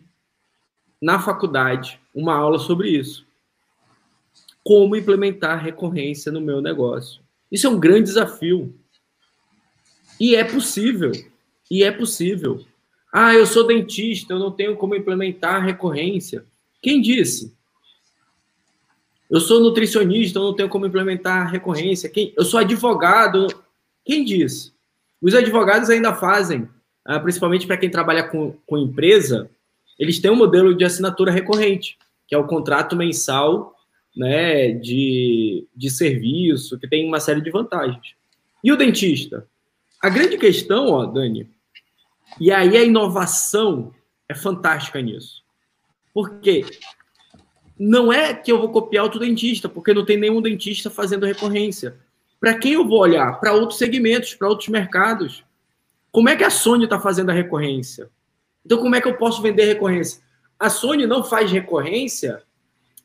[1.02, 3.26] na faculdade uma aula sobre isso.
[4.64, 7.22] Como implementar recorrência no meu negócio.
[7.52, 8.74] Isso é um grande desafio.
[10.20, 11.12] E é possível.
[11.70, 12.66] E é possível.
[13.12, 16.46] Ah, eu sou dentista, eu não tenho como implementar recorrência.
[16.82, 17.56] Quem disse?
[19.30, 22.10] Eu sou nutricionista, eu não tenho como implementar recorrência.
[22.10, 22.34] Quem?
[22.38, 23.48] Eu sou advogado.
[24.04, 24.74] Quem disse?
[25.22, 26.70] Os advogados ainda fazem,
[27.04, 29.50] ah, principalmente para quem trabalha com, com empresa,
[29.98, 33.76] eles têm um modelo de assinatura recorrente, que é o contrato mensal
[34.16, 38.16] né, de, de serviço, que tem uma série de vantagens.
[38.64, 39.48] E o dentista?
[40.02, 41.50] A grande questão, ó, Dani,
[42.40, 43.94] e aí a inovação
[44.28, 45.44] é fantástica nisso.
[46.14, 46.66] Porque
[47.78, 51.98] não é que eu vou copiar outro dentista, porque não tem nenhum dentista fazendo recorrência.
[52.40, 53.40] Para quem eu vou olhar?
[53.40, 55.44] Para outros segmentos, para outros mercados.
[56.12, 58.10] Como é que a Sony está fazendo a recorrência?
[58.66, 60.22] Então, como é que eu posso vender recorrência?
[60.60, 62.42] A Sony não faz recorrência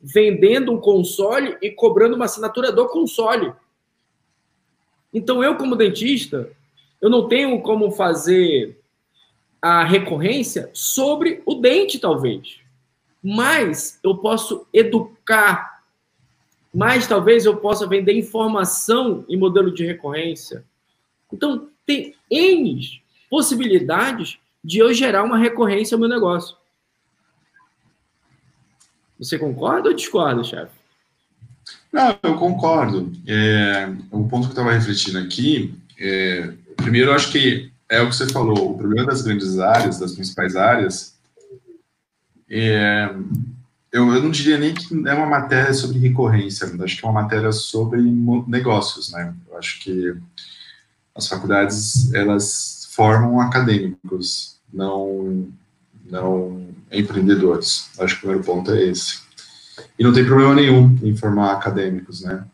[0.01, 3.53] vendendo um console e cobrando uma assinatura do console.
[5.13, 6.51] Então, eu, como dentista,
[7.01, 8.81] eu não tenho como fazer
[9.61, 12.61] a recorrência sobre o dente, talvez.
[13.23, 15.83] Mas eu posso educar.
[16.73, 20.65] Mais talvez eu possa vender informação em modelo de recorrência.
[21.31, 22.81] Então, tem N
[23.29, 26.57] possibilidades de eu gerar uma recorrência ao meu negócio.
[29.19, 30.73] Você concorda ou discorda, chefe?
[31.93, 33.13] Não, eu concordo.
[33.27, 38.09] É, o ponto que eu estava refletindo aqui, é, primeiro, eu acho que é o
[38.09, 41.19] que você falou, o problema das grandes áreas, das principais áreas,
[42.49, 43.13] é,
[43.93, 47.23] eu, eu não diria nem que é uma matéria sobre recorrência, acho que é uma
[47.23, 48.01] matéria sobre
[48.47, 49.35] negócios, né?
[49.49, 50.15] Eu acho que
[51.15, 55.49] as faculdades, elas formam acadêmicos, não,
[56.11, 57.89] não empreendedores.
[57.99, 59.21] Acho que o primeiro ponto é esse.
[59.99, 62.45] E não tem problema nenhum em formar acadêmicos, né?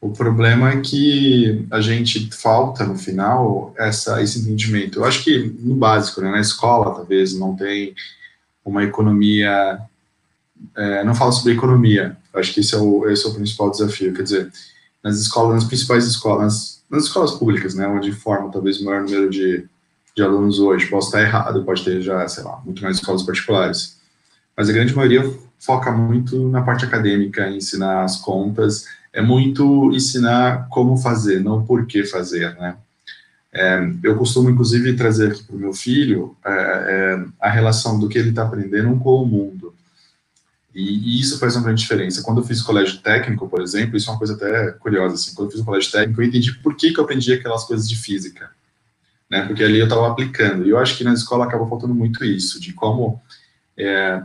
[0.00, 4.98] O problema é que a gente falta, no final, essa, esse entendimento.
[4.98, 7.94] Eu acho que, no básico, né, na escola, talvez, não tem
[8.64, 9.80] uma economia...
[10.76, 14.12] É, não falo sobre economia, acho que esse é, o, esse é o principal desafio.
[14.12, 14.52] Quer dizer,
[15.02, 19.30] nas escolas, nas principais escolas, nas escolas públicas, né, onde forma talvez o maior número
[19.30, 19.64] de,
[20.14, 23.98] de alunos hoje, posso estar errado, pode ter já, sei lá, muito mais escolas particulares,
[24.56, 30.68] mas a grande maioria foca muito na parte acadêmica, ensinar as contas, é muito ensinar
[30.68, 32.76] como fazer, não por que fazer, né.
[33.52, 38.08] É, eu costumo, inclusive, trazer aqui para o meu filho é, é, a relação do
[38.08, 39.59] que ele está aprendendo com o mundo.
[40.74, 42.22] E, isso faz uma grande diferença.
[42.22, 45.48] Quando eu fiz colégio técnico, por exemplo, isso é uma coisa até curiosa, assim, quando
[45.48, 47.96] eu fiz o colégio técnico, eu entendi por que, que eu aprendi aquelas coisas de
[47.96, 48.50] física,
[49.28, 52.24] né, porque ali eu estava aplicando, e eu acho que na escola acaba faltando muito
[52.24, 53.20] isso, de como,
[53.76, 54.22] é,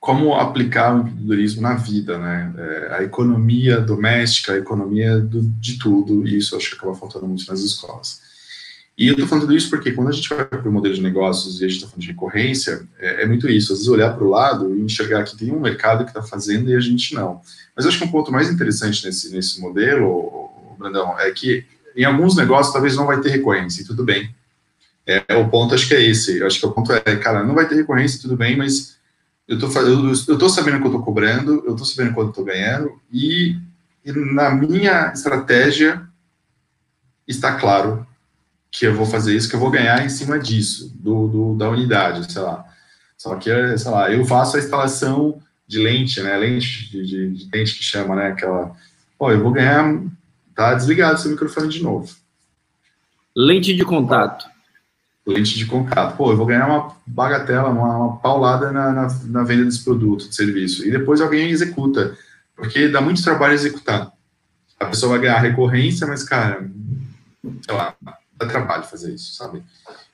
[0.00, 5.78] como aplicar o empreendedorismo na vida, né, é, a economia doméstica, a economia do, de
[5.78, 8.27] tudo, e isso acho que acaba faltando muito nas escolas.
[8.98, 11.60] E eu estou falando isso porque quando a gente vai para o modelo de negócios
[11.60, 13.72] e a gente está falando de recorrência, é, é, muito isso.
[13.72, 16.68] Às vezes olhar para o lado e enxergar que tem um mercado que está fazendo
[16.68, 17.40] e a gente não.
[17.76, 22.04] Mas eu acho que um ponto mais interessante nesse, nesse modelo, Brandão, é que em
[22.04, 24.34] alguns negócios talvez não vai ter recorrência, e tudo bem.
[25.06, 26.36] É, o ponto acho que é esse.
[26.36, 28.98] Eu acho que o ponto é, cara, não vai ter recorrência, tudo bem, mas
[29.46, 32.44] eu estou eu, eu tô sabendo que eu estou cobrando, eu estou sabendo quanto estou
[32.44, 33.56] ganhando, e,
[34.04, 36.02] e na minha estratégia
[37.28, 38.07] está claro
[38.70, 41.70] que eu vou fazer isso, que eu vou ganhar em cima disso, do, do da
[41.70, 42.64] unidade, sei lá.
[43.16, 47.48] Só que, sei lá, eu faço a instalação de lente, né, lente de, de, de
[47.52, 48.72] lente que chama, né, aquela,
[49.18, 50.00] ó, eu vou ganhar,
[50.54, 52.14] tá desligado seu microfone de novo.
[53.36, 54.46] Lente de contato.
[55.26, 56.16] lente de contato.
[56.16, 60.28] Pô, eu vou ganhar uma bagatela, uma, uma paulada na, na, na, venda desse produto,
[60.28, 60.86] de serviço.
[60.86, 62.16] E depois alguém executa,
[62.56, 64.10] porque dá muito trabalho executar.
[64.80, 66.68] A pessoa vai ganhar recorrência, mas, cara,
[67.62, 67.94] sei lá,
[68.38, 69.62] dá trabalho fazer isso, sabe?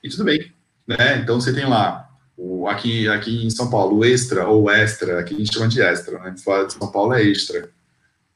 [0.03, 0.51] E tudo bem,
[0.87, 1.19] né?
[1.19, 5.35] Então você tem lá, o, aqui, aqui em São Paulo, o extra ou extra, aqui
[5.35, 6.35] a gente chama de extra, né?
[6.43, 7.69] Fora de São Paulo é extra.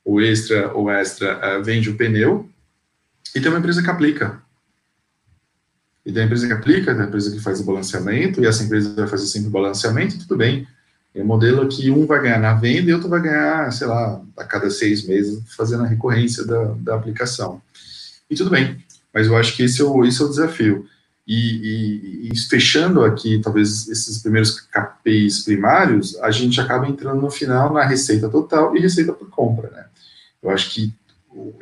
[0.06, 2.50] O extra ou extra uh, vende o pneu
[3.36, 4.42] e tem uma empresa que aplica.
[6.06, 8.64] E tem a empresa que aplica, tem a empresa que faz o balanceamento, e essa
[8.64, 10.68] empresa vai fazer sempre o balanceamento, tudo bem.
[11.14, 14.22] É um modelo que um vai ganhar na venda e outro vai ganhar, sei lá,
[14.38, 17.62] a cada seis meses, fazendo a recorrência da, da aplicação.
[18.30, 20.88] E tudo bem, mas eu acho que esse é o, esse é o desafio.
[21.28, 27.30] E, e, e, fechando aqui, talvez, esses primeiros KPIs primários, a gente acaba entrando no
[27.30, 29.86] final na receita total e receita por compra, né?
[30.42, 30.92] Eu acho que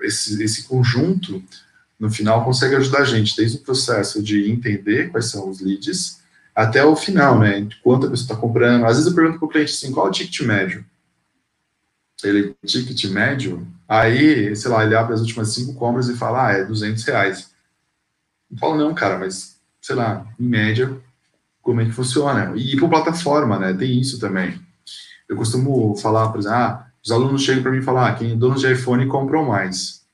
[0.01, 1.43] esse, esse conjunto,
[1.99, 6.21] no final, consegue ajudar a gente, desde o processo de entender quais são os leads,
[6.55, 7.59] até o final, né?
[7.59, 8.85] De quanto a pessoa está comprando.
[8.85, 10.85] Às vezes eu pergunto para o cliente assim, qual é o ticket médio?
[12.23, 16.51] Ele, ticket médio, aí, sei lá, ele abre as últimas cinco compras e fala, ah,
[16.51, 17.51] é 200 reais.
[18.51, 20.99] Eu falo, não, cara, mas sei lá, em média,
[21.61, 22.53] como é que funciona.
[22.55, 23.73] E por plataforma, né?
[23.73, 24.59] Tem isso também.
[25.27, 28.31] Eu costumo falar, por exemplo, ah, os alunos chegam para mim e falam, ah, quem
[28.31, 30.05] é donos de iPhone compram mais.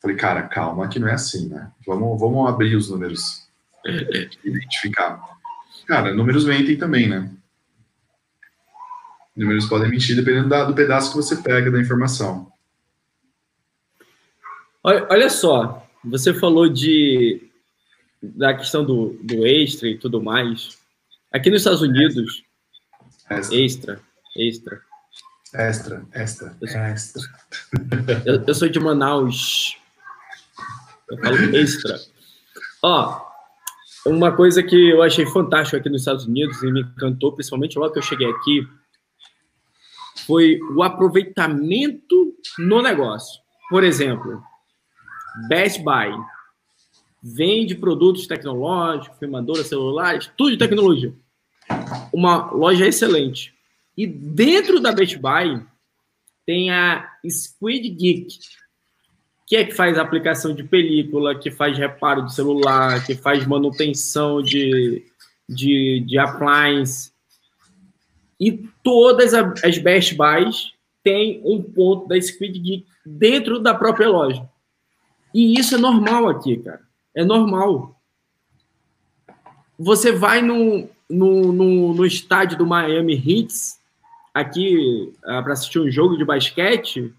[0.00, 1.70] Falei, cara, calma, que não é assim, né?
[1.86, 3.46] Vamos, vamos abrir os números.
[4.44, 5.20] identificar.
[5.86, 7.30] Cara, números mentem também, né?
[9.36, 12.51] Números podem mentir dependendo da, do pedaço que você pega da informação.
[14.84, 17.48] Olha, olha só, você falou de
[18.22, 20.78] da questão do, do extra e tudo mais.
[21.32, 22.44] Aqui nos Estados Unidos,
[23.50, 24.00] extra,
[24.36, 24.80] extra.
[25.54, 26.56] Extra, extra.
[26.62, 26.78] extra.
[26.78, 27.22] Eu, extra.
[28.24, 29.76] Eu, eu, sou de Manaus.
[31.10, 32.00] Eu falo extra.
[32.82, 33.20] Ó,
[34.06, 37.92] uma coisa que eu achei fantástico aqui nos Estados Unidos e me encantou, principalmente logo
[37.92, 38.66] que eu cheguei aqui,
[40.26, 43.40] foi o aproveitamento no negócio.
[43.68, 44.42] Por exemplo,
[45.48, 46.12] Best Buy
[47.22, 51.14] vende produtos tecnológicos, filmadoras celulares, tudo de tecnologia.
[52.12, 53.54] Uma loja excelente.
[53.96, 55.62] E dentro da Best Buy
[56.44, 58.38] tem a Squid Geek,
[59.46, 64.42] que é que faz aplicação de película, que faz reparo de celular, que faz manutenção
[64.42, 65.04] de,
[65.48, 67.12] de, de appliance.
[68.40, 70.72] E todas as Best Buys
[71.04, 74.48] têm um ponto da Squid Geek dentro da própria loja.
[75.34, 76.82] E isso é normal aqui, cara.
[77.14, 78.00] É normal.
[79.78, 83.52] Você vai no, no, no, no estádio do Miami Heat,
[84.32, 87.12] aqui, ah, para assistir um jogo de basquete,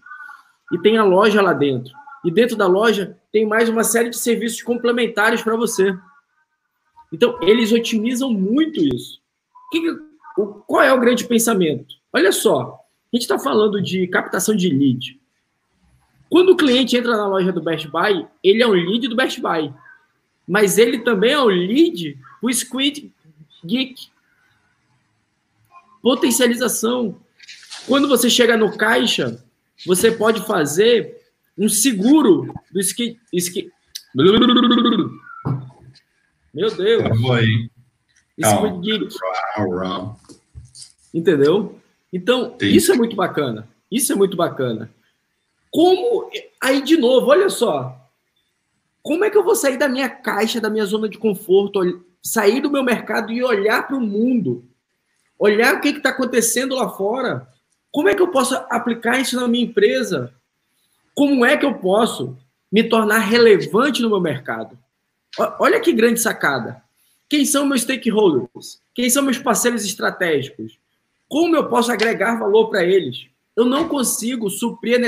[0.72, 1.92] e tem a loja lá dentro.
[2.24, 5.94] E dentro da loja tem mais uma série de serviços complementares para você.
[7.12, 9.20] Então, eles otimizam muito isso.
[9.70, 9.80] Que,
[10.66, 11.94] qual é o grande pensamento?
[12.12, 12.80] Olha só,
[13.12, 15.20] a gente está falando de captação de lead.
[16.28, 19.40] Quando o cliente entra na loja do Best Buy, ele é um lead do Best
[19.40, 19.72] Buy
[20.46, 23.10] mas ele também é o lead, o Squid
[23.64, 24.08] Geek.
[26.02, 27.18] Potencialização.
[27.86, 29.42] Quando você chega no caixa,
[29.86, 31.18] você pode fazer
[31.56, 33.18] um seguro do ski...
[36.52, 37.02] Meu Deus.
[38.44, 39.16] Squid Geek.
[41.12, 41.80] Entendeu?
[42.12, 43.66] Então, isso é muito bacana.
[43.90, 44.90] Isso é muito bacana.
[45.74, 46.30] Como.
[46.62, 48.00] Aí, de novo, olha só.
[49.02, 51.80] Como é que eu vou sair da minha caixa, da minha zona de conforto,
[52.22, 54.64] sair do meu mercado e olhar para o mundo?
[55.36, 57.48] Olhar o que está acontecendo lá fora?
[57.90, 60.32] Como é que eu posso aplicar isso na minha empresa?
[61.12, 62.38] Como é que eu posso
[62.70, 64.78] me tornar relevante no meu mercado?
[65.58, 66.80] Olha que grande sacada.
[67.28, 68.80] Quem são meus stakeholders?
[68.94, 70.78] Quem são meus parceiros estratégicos?
[71.28, 73.26] Como eu posso agregar valor para eles?
[73.56, 75.00] Eu não consigo suprir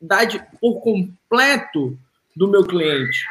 [0.00, 1.98] a necessidade por completo
[2.34, 3.24] do meu cliente.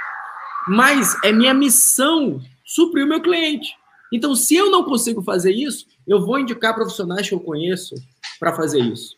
[0.68, 3.76] Mas é minha missão suprir o meu cliente.
[4.12, 7.96] Então, se eu não consigo fazer isso, eu vou indicar profissionais que eu conheço
[8.40, 9.16] para fazer isso.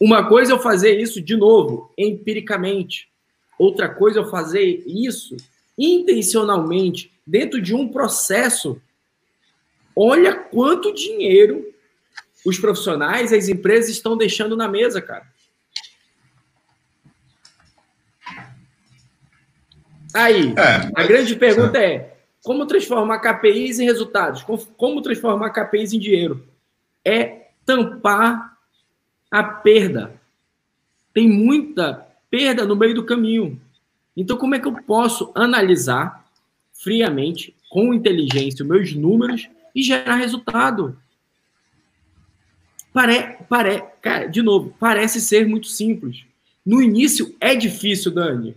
[0.00, 3.08] Uma coisa é eu fazer isso de novo, empiricamente.
[3.58, 5.36] Outra coisa é eu fazer isso
[5.76, 8.80] intencionalmente, dentro de um processo.
[9.94, 11.66] Olha quanto dinheiro
[12.44, 15.26] os profissionais, as empresas estão deixando na mesa, cara.
[20.14, 22.16] Aí, é, a grande pergunta é.
[22.42, 24.44] como transformar KPIs em resultados?
[24.76, 26.46] Como transformar KPIs em dinheiro?
[27.04, 28.56] É tampar
[29.30, 30.12] a perda.
[31.12, 33.60] Tem muita perda no meio do caminho.
[34.16, 36.24] Então, como é que eu posso analisar,
[36.72, 40.98] friamente, com inteligência, os meus números e gerar resultado.
[42.92, 46.24] Pare, pare, cara, de novo, parece ser muito simples.
[46.66, 48.56] No início é difícil, Dani.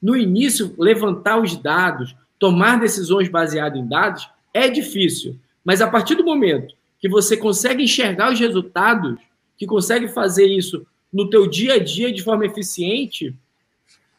[0.00, 5.38] No início, levantar os dados, tomar decisões baseadas em dados é difícil.
[5.64, 9.18] Mas a partir do momento que você consegue enxergar os resultados,
[9.56, 13.34] que consegue fazer isso no teu dia a dia de forma eficiente,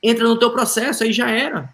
[0.02, 1.74] entra no teu processo, aí já era.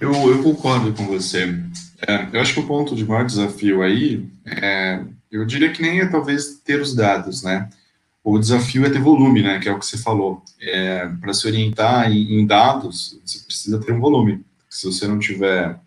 [0.00, 1.62] Eu, eu concordo com você.
[2.06, 6.00] É, eu acho que o ponto de maior desafio aí, é, eu diria que nem
[6.00, 7.68] é talvez ter os dados, né?
[8.22, 9.58] O desafio é ter volume, né?
[9.58, 10.42] Que é o que você falou.
[10.60, 14.44] É, Para se orientar em, em, dados, você precisa ter um volume.
[14.68, 15.78] Se você não tiver,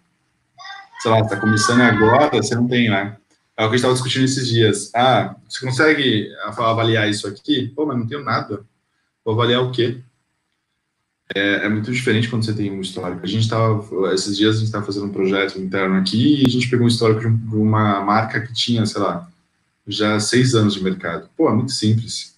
[1.00, 3.18] sei lá, está começando agora, você não tem, né?
[3.56, 4.92] É o que a gente estava discutindo esses dias.
[4.96, 7.68] Ah, você consegue avaliar isso aqui?
[7.76, 8.66] Pô, mas não tenho nada.
[9.24, 10.02] Vou avaliar o quê?
[11.36, 13.24] É, é, muito diferente quando você tem um histórico.
[13.24, 16.50] A gente estava, esses dias a gente estava fazendo um projeto interno aqui e a
[16.50, 19.30] gente pegou um histórico de uma marca que tinha, sei lá,
[19.88, 21.30] já seis anos de mercado.
[21.36, 22.36] Pô, é muito simples.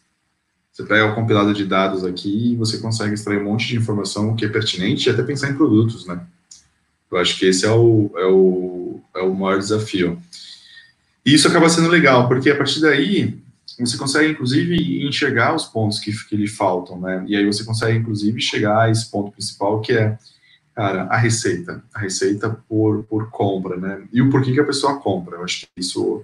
[0.71, 4.35] Você pega o compilado de dados aqui e você consegue extrair um monte de informação
[4.35, 6.21] que é pertinente e até pensar em produtos, né?
[7.09, 10.21] Eu acho que esse é o, é o, é o maior desafio.
[11.25, 13.39] E isso acaba sendo legal, porque a partir daí
[13.79, 17.25] você consegue, inclusive, enxergar os pontos que, que lhe faltam, né?
[17.27, 20.17] E aí você consegue, inclusive, chegar a esse ponto principal, que é,
[20.73, 21.83] cara, a receita.
[21.93, 24.03] A receita por, por compra, né?
[24.13, 25.37] E o porquê que a pessoa compra.
[25.37, 26.23] Eu acho que isso,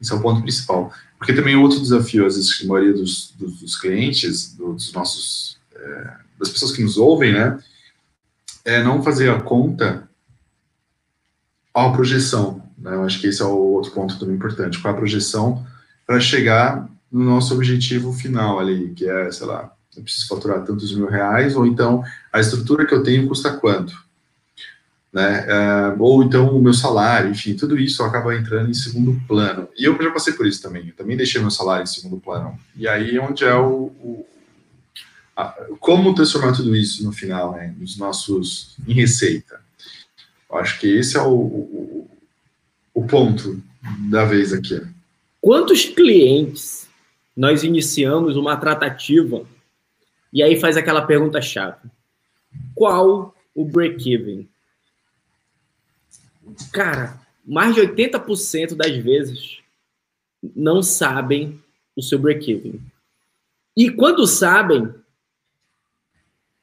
[0.00, 0.92] isso é o ponto principal.
[1.18, 5.58] Porque também outro desafio, às vezes, que a maioria dos, dos, dos clientes, dos nossos,
[5.74, 7.58] é, das pessoas que nos ouvem, né?
[8.64, 10.08] É não fazer a conta
[11.72, 12.62] a projeção.
[12.78, 12.94] Né?
[12.94, 14.78] Eu acho que esse é o outro ponto também importante.
[14.80, 15.66] Qual é a projeção
[16.06, 20.94] para chegar no nosso objetivo final ali, que é, sei lá, eu preciso faturar tantos
[20.94, 24.05] mil reais, ou então a estrutura que eu tenho custa quanto?
[25.16, 25.46] Né?
[25.48, 29.66] É, ou então o meu salário, enfim, tudo isso acaba entrando em segundo plano.
[29.74, 32.60] E eu já passei por isso também, eu também deixei meu salário em segundo plano.
[32.76, 34.26] E aí é onde é o, o
[35.34, 39.58] a, como transformar tudo isso no final, né, nos nossos, em receita.
[40.50, 42.10] Eu acho que esse é o, o,
[42.92, 43.58] o ponto
[44.10, 44.82] da vez aqui.
[45.40, 46.86] Quantos clientes
[47.34, 49.46] nós iniciamos uma tratativa
[50.30, 51.88] e aí faz aquela pergunta chave?
[52.74, 54.46] Qual o break-even?
[56.72, 59.58] Cara, mais de 80% das vezes
[60.54, 61.60] não sabem
[61.94, 62.80] o seu break-even.
[63.76, 64.92] E quando sabem,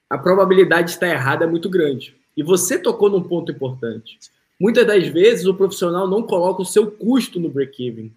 [0.10, 2.16] a probabilidade de estar errada é muito grande.
[2.36, 4.20] E você tocou num ponto importante.
[4.60, 8.14] Muitas das vezes o profissional não coloca o seu custo no break-even.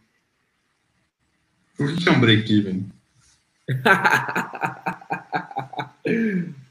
[1.79, 2.87] O que é um break-even?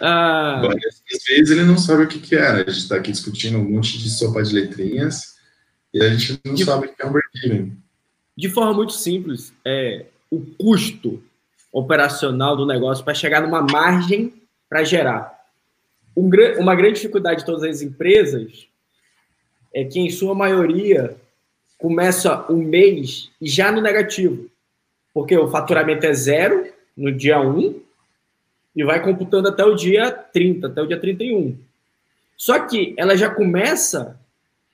[0.00, 0.62] ah.
[1.12, 2.46] Às vezes ele não sabe o que, que é.
[2.46, 5.36] A gente está aqui discutindo um monte de sopa de letrinhas
[5.92, 7.76] e a gente não de, sabe o que é um break-even.
[8.36, 11.22] De forma muito simples, é o custo
[11.72, 14.32] operacional do negócio para chegar numa margem
[14.68, 15.38] para gerar.
[16.16, 18.68] Um, uma grande dificuldade de todas as empresas
[19.74, 21.16] é que, em sua maioria,
[21.78, 24.50] começa o mês já no negativo.
[25.14, 27.80] Porque o faturamento é zero no dia 1
[28.78, 31.58] e vai computando até o dia 30, até o dia 31.
[32.36, 34.16] Só que ela já começa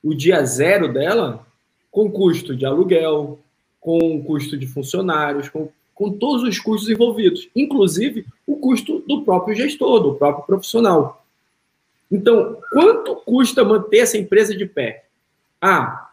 [0.02, 1.46] o dia zero dela
[1.90, 3.38] com custo de aluguel,
[3.80, 9.56] com custo de funcionários, com, com todos os custos envolvidos, inclusive o custo do próprio
[9.56, 11.24] gestor, do próprio profissional.
[12.12, 15.06] Então, quanto custa manter essa empresa de pé?
[15.58, 16.10] Ah,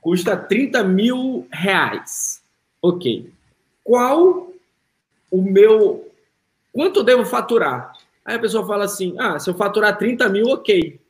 [0.00, 2.40] custa 30 mil reais.
[2.80, 3.28] Ok.
[3.82, 4.52] Qual
[5.28, 6.09] o meu.
[6.72, 7.92] Quanto devo faturar?
[8.24, 11.00] Aí a pessoa fala assim: ah, se eu faturar 30 mil, ok.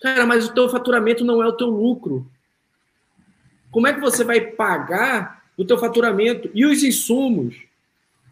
[0.00, 2.26] Cara, mas o teu faturamento não é o teu lucro.
[3.70, 7.56] Como é que você vai pagar o teu faturamento e os insumos?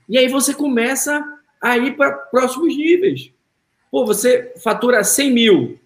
[0.08, 1.22] E aí você começa
[1.60, 3.30] a ir para próximos níveis.
[3.90, 5.80] Pô, você fatura 100 mil.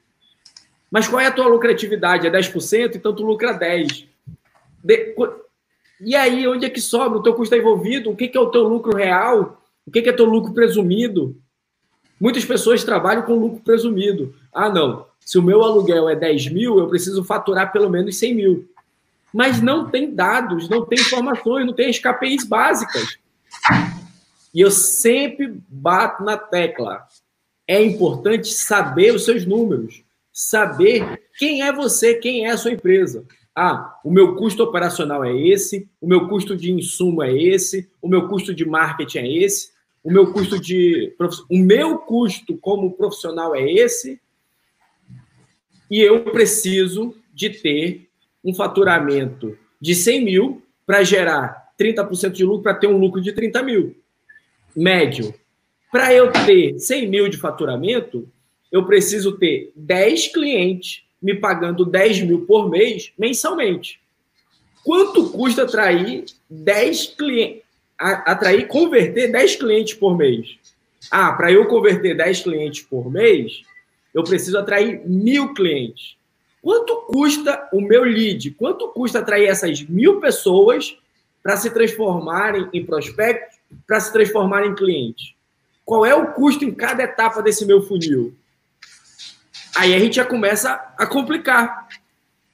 [0.91, 2.27] Mas qual é a tua lucratividade?
[2.27, 4.07] É 10%, então tu lucra 10%.
[4.85, 5.15] De...
[6.01, 7.19] E aí, onde é que sobra?
[7.19, 8.11] O teu custo está envolvido?
[8.11, 9.62] O que é o teu lucro real?
[9.87, 11.37] O que, é teu lucro presumido?
[12.21, 14.35] Muitas pessoas trabalham com lucro presumido.
[14.53, 15.07] Ah, não.
[15.21, 18.69] Se o meu aluguel é 10 mil, eu preciso faturar pelo menos 100 mil.
[19.33, 23.19] Mas não tem dados, não tem informações, não tem as KPIs básicas.
[24.55, 27.07] E eu sempre bato na tecla.
[27.67, 33.25] É importante saber os seus números saber quem é você, quem é a sua empresa.
[33.55, 38.09] Ah, o meu custo operacional é esse, o meu custo de insumo é esse, o
[38.09, 39.72] meu custo de marketing é esse.
[40.03, 41.15] O meu custo de
[41.49, 44.21] o meu custo como profissional é esse
[45.91, 48.09] e eu preciso de ter
[48.45, 53.33] um faturamento de 100 mil para gerar 30% de lucro para ter um lucro de
[53.33, 53.97] 30 mil
[54.75, 55.35] médio.
[55.91, 58.29] Para eu ter 100 mil de faturamento,
[58.71, 64.01] eu preciso ter 10 clientes me pagando 10 mil por mês mensalmente.
[64.83, 67.62] Quanto custa atrair 10 clientes,
[68.03, 70.59] atrair, converter 10 clientes por mês?
[71.11, 73.63] Ah, para eu converter 10 clientes por mês,
[74.15, 76.17] eu preciso atrair mil clientes.
[76.61, 78.53] Quanto custa o meu lead?
[78.53, 80.97] Quanto custa atrair essas mil pessoas
[81.43, 85.35] para se transformarem em prospectos, para se transformarem em clientes?
[85.85, 88.35] Qual é o custo em cada etapa desse meu funil?
[89.75, 91.89] Aí a gente já começa a complicar.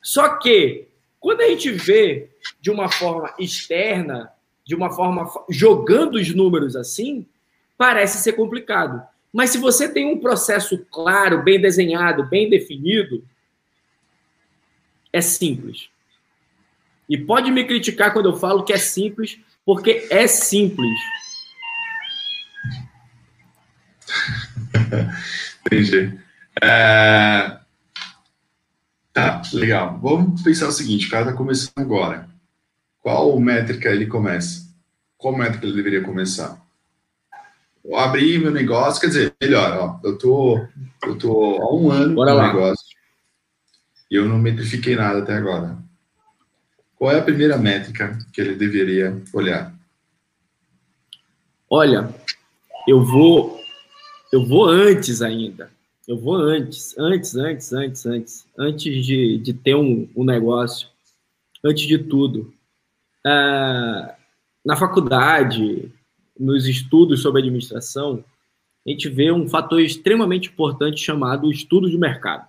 [0.01, 0.87] Só que,
[1.21, 2.31] quando a gente vê
[2.61, 4.33] de uma forma externa,
[4.69, 7.27] de uma forma jogando os números assim,
[7.79, 9.03] parece ser complicado.
[9.33, 13.25] Mas se você tem um processo claro, bem desenhado, bem definido,
[15.11, 15.89] é simples.
[17.09, 21.01] E pode me criticar quando eu falo que é simples, porque é simples.
[25.65, 26.19] Entendi.
[26.63, 27.59] É...
[29.15, 29.99] Tá, legal.
[29.99, 32.29] Vamos pensar o seguinte: o cara está começando agora.
[33.01, 34.69] Qual métrica ele começa?
[35.17, 36.65] Qual métrica ele deveria começar?
[37.85, 40.59] Eu abri meu negócio, quer dizer, melhor, ó, eu tô,
[41.05, 42.87] eu tô há um ano Bora no negócio
[44.11, 45.79] e eu não metrifiquei nada até agora.
[46.97, 49.73] Qual é a primeira métrica que ele deveria olhar?
[51.71, 52.13] Olha,
[52.87, 53.61] eu vou,
[54.33, 55.71] eu vou antes ainda.
[56.07, 60.89] Eu vou antes, antes, antes, antes, antes, antes de, de ter um, um negócio,
[61.65, 62.53] antes de tudo.
[63.25, 64.15] Ah,
[64.65, 65.91] na faculdade,
[66.39, 68.25] nos estudos sobre administração,
[68.87, 72.49] a gente vê um fator extremamente importante chamado estudo de mercado.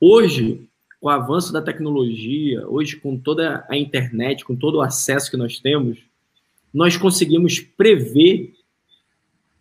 [0.00, 0.68] Hoje,
[1.00, 5.36] com o avanço da tecnologia, hoje com toda a internet, com todo o acesso que
[5.36, 5.98] nós temos,
[6.72, 8.54] nós conseguimos prever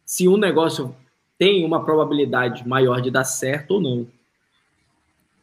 [0.06, 0.96] se um negócio
[1.38, 4.08] tem uma probabilidade maior de dar certo ou não.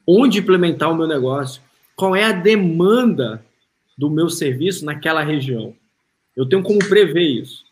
[0.06, 1.62] Onde implementar o meu negócio?
[1.94, 3.44] Qual é a demanda
[3.96, 5.74] do meu serviço naquela região?
[6.36, 7.64] Eu tenho como prever isso.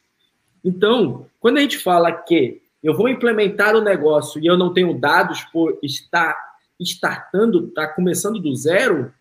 [0.65, 4.99] Então, quando a gente fala que eu vou implementar o negócio e eu não tenho
[4.99, 6.37] dados por estar
[6.79, 9.13] startando, estar tá começando do zero,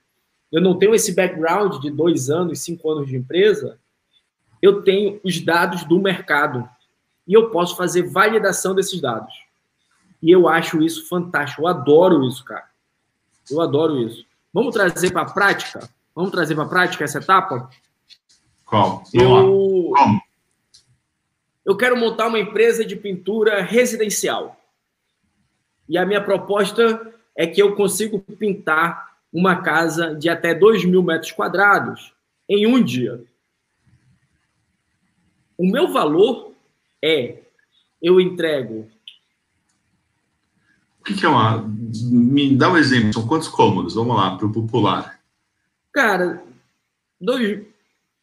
[0.51, 3.77] eu não tenho esse background de dois anos, cinco anos de empresa,
[4.61, 6.67] eu tenho os dados do mercado
[7.27, 9.33] e eu posso fazer validação desses dados.
[10.21, 11.61] E eu acho isso fantástico.
[11.61, 12.65] Eu adoro isso, cara.
[13.49, 14.25] Eu adoro isso.
[14.53, 15.89] Vamos trazer para a prática?
[16.15, 17.69] Vamos trazer para a prática essa etapa?
[18.65, 19.03] Qual?
[19.13, 19.91] Eu...
[21.65, 24.59] Eu quero montar uma empresa de pintura residencial.
[25.87, 31.03] E a minha proposta é que eu consigo pintar uma casa de até 2 mil
[31.03, 32.13] metros quadrados
[32.47, 33.23] em um dia.
[35.57, 36.53] O meu valor
[37.03, 37.39] é
[38.01, 38.87] eu entrego.
[40.99, 41.63] O que, que é uma.
[42.09, 43.95] Me dá um exemplo, são quantos cômodos?
[43.95, 45.18] Vamos lá, para o popular.
[45.93, 46.43] Cara,
[47.19, 47.65] dois.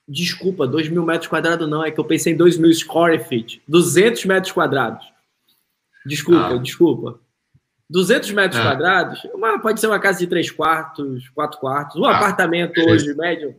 [0.09, 3.61] Desculpa, 2 mil metros quadrados não, é que eu pensei em 2 mil square feet.
[3.67, 5.05] 200 metros quadrados.
[6.07, 6.59] Desculpa, ah.
[6.59, 7.19] desculpa.
[7.91, 8.65] 200 metros é.
[8.65, 13.15] quadrados, uma, pode ser uma casa de 3 quartos, 4 quartos, um ah, apartamento hoje
[13.15, 13.57] médio.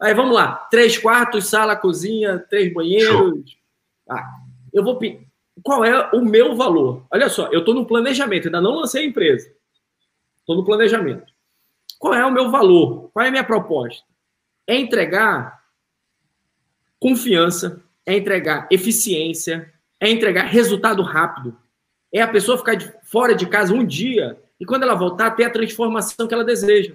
[0.00, 3.58] Aí vamos lá: 3 quartos, sala, cozinha, 3 banheiros.
[4.08, 4.26] Ah,
[4.72, 4.98] eu vou.
[5.62, 7.04] Qual é o meu valor?
[7.10, 9.50] Olha só, eu estou no planejamento, ainda não lancei a empresa.
[10.40, 11.31] Estou no planejamento.
[12.02, 13.10] Qual é o meu valor?
[13.12, 14.04] Qual é a minha proposta?
[14.66, 15.62] É entregar
[16.98, 21.56] confiança, é entregar eficiência, é entregar resultado rápido.
[22.12, 25.44] É a pessoa ficar de, fora de casa um dia e quando ela voltar ter
[25.44, 26.92] a transformação que ela deseja.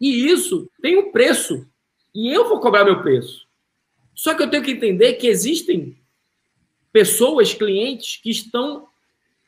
[0.00, 1.64] E isso tem um preço.
[2.12, 3.46] E eu vou cobrar meu preço.
[4.16, 5.96] Só que eu tenho que entender que existem
[6.92, 8.88] pessoas, clientes que estão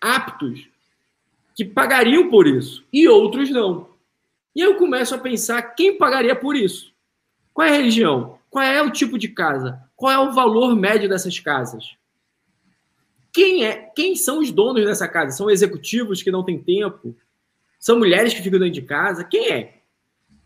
[0.01, 0.68] aptos,
[1.57, 3.89] que pagariam por isso, e outros não.
[4.55, 6.93] E eu começo a pensar quem pagaria por isso.
[7.53, 8.39] Qual é a região?
[8.49, 9.81] Qual é o tipo de casa?
[9.97, 11.97] Qual é o valor médio dessas casas?
[13.33, 13.91] Quem é?
[13.95, 15.37] Quem são os donos dessa casa?
[15.37, 17.17] São executivos que não têm tempo?
[17.79, 19.25] São mulheres que ficam dentro de casa?
[19.25, 19.75] Quem é?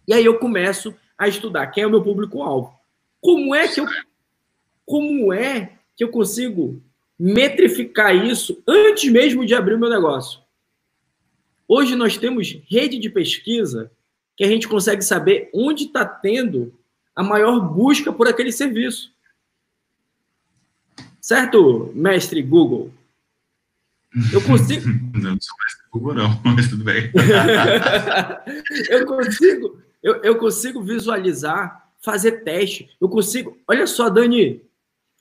[0.06, 2.78] E aí eu começo a estudar quem é o meu público-alvo.
[3.20, 3.86] Como é que eu
[4.84, 6.82] como é que eu consigo
[7.18, 10.40] metrificar isso antes mesmo de abrir o meu negócio?
[11.66, 13.90] Hoje nós temos rede de pesquisa
[14.36, 16.74] que a gente consegue saber onde está tendo
[17.14, 19.12] a maior busca por aquele serviço.
[21.20, 22.92] Certo, mestre Google?
[24.32, 24.86] Eu consigo.
[25.14, 27.10] Não sou mestre Google, não, mas tudo bem.
[28.90, 32.90] eu consigo, eu, eu consigo visualizar, fazer teste.
[33.00, 33.56] Eu consigo.
[33.66, 34.60] Olha só, Dani,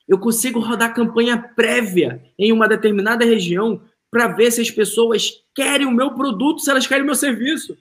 [0.07, 5.87] eu consigo rodar campanha prévia em uma determinada região para ver se as pessoas querem
[5.87, 7.77] o meu produto, se elas querem o meu serviço.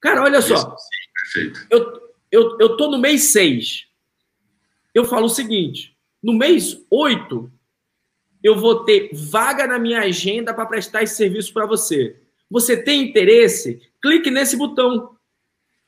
[0.00, 0.76] Cara, olha só.
[1.32, 1.52] Sim.
[1.70, 3.86] Eu, eu, eu tô no mês 6.
[4.94, 7.50] Eu falo o seguinte: no mês 8,
[8.42, 12.16] eu vou ter vaga na minha agenda para prestar esse serviço para você.
[12.50, 13.80] Você tem interesse?
[14.00, 15.16] Clique nesse botão.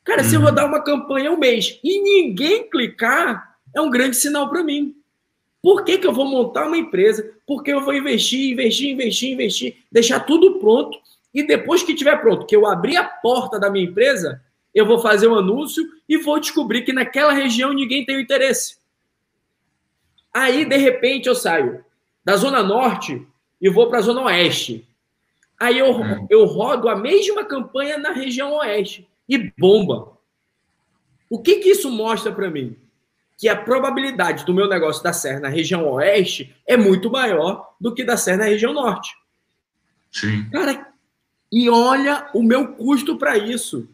[0.04, 4.48] Cara, se eu rodar uma campanha um mês e ninguém clicar, é um grande sinal
[4.48, 4.96] para mim.
[5.62, 7.34] Por que, que eu vou montar uma empresa?
[7.46, 10.98] Porque eu vou investir, investir, investir, investir, deixar tudo pronto
[11.32, 14.42] e depois que estiver pronto, que eu abrir a porta da minha empresa,
[14.74, 18.78] eu vou fazer um anúncio e vou descobrir que naquela região ninguém tem interesse.
[20.32, 21.84] Aí, de repente, eu saio
[22.24, 23.26] da Zona Norte
[23.60, 24.86] e vou para a Zona Oeste.
[25.58, 26.26] Aí eu, hum.
[26.30, 30.16] eu rodo a mesma campanha na região Oeste e bomba.
[31.28, 32.76] O que, que isso mostra para mim?
[33.36, 37.94] Que a probabilidade do meu negócio dar certo na região Oeste é muito maior do
[37.94, 39.14] que dar certo na região Norte.
[40.10, 40.48] Sim.
[40.50, 40.87] Cara,
[41.50, 43.88] e olha o meu custo para isso.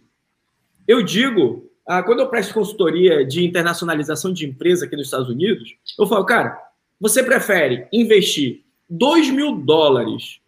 [0.86, 5.76] Eu digo, ah, quando eu presto consultoria de internacionalização de empresa aqui nos Estados Unidos,
[5.98, 6.59] eu falo, cara,
[7.00, 10.40] você prefere investir 2 mil dólares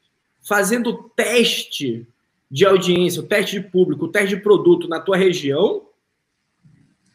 [0.42, 2.06] fazendo teste
[2.50, 5.86] de audiência, teste de público, teste de produto na tua região,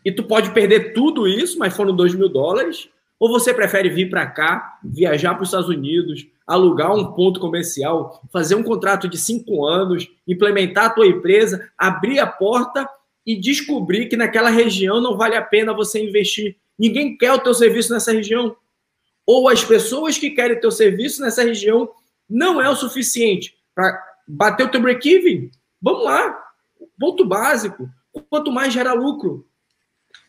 [0.04, 2.90] e tu pode perder tudo isso, mas foram 2 mil dólares,
[3.22, 8.20] ou você prefere vir para cá, viajar para os Estados Unidos, alugar um ponto comercial,
[8.34, 12.90] fazer um contrato de cinco anos, implementar a tua empresa, abrir a porta
[13.24, 16.58] e descobrir que naquela região não vale a pena você investir.
[16.80, 18.56] Ninguém quer o teu serviço nessa região.
[19.24, 21.92] Ou as pessoas que querem o teu serviço nessa região
[22.28, 25.52] não é o suficiente para bater o teu break-even.
[25.80, 26.44] Vamos lá.
[27.00, 27.88] Ponto básico.
[28.32, 29.48] Quanto mais gera lucro.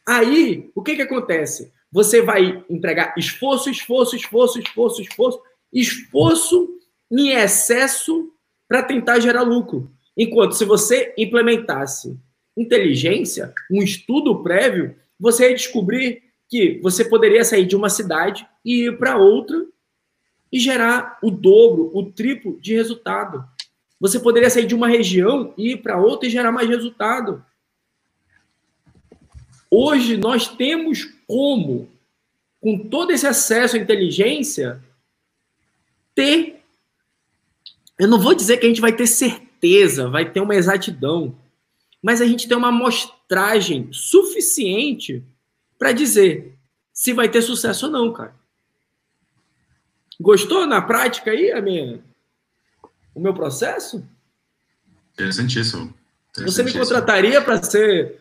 [0.06, 1.72] Aí, o que, que acontece?
[1.92, 6.68] Você vai empregar esforço, esforço, esforço, esforço, esforço, esforço
[7.10, 8.32] em excesso
[8.66, 9.92] para tentar gerar lucro.
[10.16, 12.18] Enquanto se você implementasse
[12.56, 18.86] inteligência, um estudo prévio, você ia descobrir que você poderia sair de uma cidade e
[18.86, 19.66] ir para outra
[20.50, 23.44] e gerar o dobro, o triplo de resultado.
[23.98, 27.44] Você poderia sair de uma região e ir para outra e gerar mais resultado.
[29.74, 31.88] Hoje nós temos como,
[32.60, 34.84] com todo esse acesso à inteligência,
[36.14, 36.62] ter.
[37.98, 41.34] Eu não vou dizer que a gente vai ter certeza, vai ter uma exatidão,
[42.02, 45.24] mas a gente tem uma amostragem suficiente
[45.78, 46.54] para dizer
[46.92, 48.34] se vai ter sucesso ou não, cara.
[50.20, 51.98] Gostou na prática aí, a minha,
[53.14, 54.06] o meu processo?
[55.14, 55.94] Interessantíssimo.
[56.28, 56.50] Interessantíssimo.
[56.50, 58.20] Você me contrataria para ser.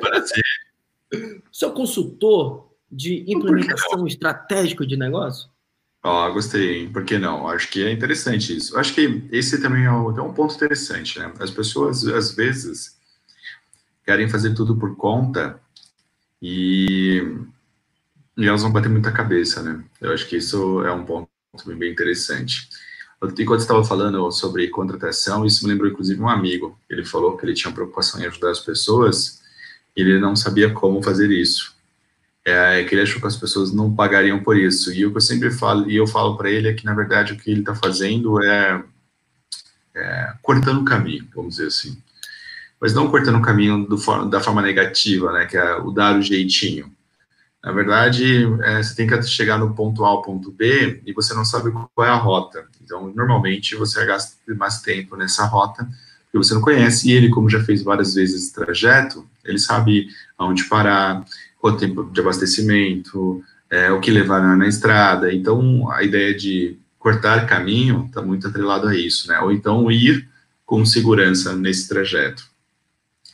[0.00, 0.42] Para ser.
[1.52, 5.50] Seu consultor de implementação estratégica de negócio?
[6.04, 7.46] Oh, gostei, por que não?
[7.48, 8.76] Acho que é interessante isso.
[8.76, 11.32] Acho que esse também é um ponto interessante, né?
[11.38, 12.98] As pessoas, às vezes,
[14.04, 15.60] querem fazer tudo por conta
[16.40, 17.22] e,
[18.36, 19.84] e elas vão bater muita cabeça, né?
[20.00, 21.28] Eu acho que isso é um ponto
[21.76, 22.68] bem interessante.
[23.38, 26.78] Enquanto estava falando sobre contratação, isso me lembrou, inclusive, um amigo.
[26.90, 29.40] Ele falou que ele tinha preocupação em ajudar as pessoas
[29.96, 31.72] e ele não sabia como fazer isso
[32.44, 34.92] é, que ele achou que as pessoas não pagariam por isso.
[34.92, 37.32] E o que eu sempre falo, e eu falo para ele é que, na verdade,
[37.32, 38.82] o que ele está fazendo é,
[39.94, 41.96] é, cortando o caminho, vamos dizer assim.
[42.80, 43.96] Mas não cortando o caminho do,
[44.28, 46.92] da forma negativa, né, que é o dar o jeitinho.
[47.62, 51.32] Na verdade, é, você tem que chegar no ponto A ao ponto B e você
[51.32, 52.66] não sabe qual é a rota.
[52.92, 55.88] Então, normalmente, você gasta mais tempo nessa rota
[56.30, 57.08] que você não conhece.
[57.08, 61.24] E ele, como já fez várias vezes esse trajeto, ele sabe aonde parar,
[61.62, 65.32] o tempo de abastecimento, é, o que levar na, estrada.
[65.32, 69.38] Então, a ideia de cortar caminho está muito atrelado a isso, né?
[69.40, 70.28] Ou então ir
[70.66, 72.44] com segurança nesse trajeto.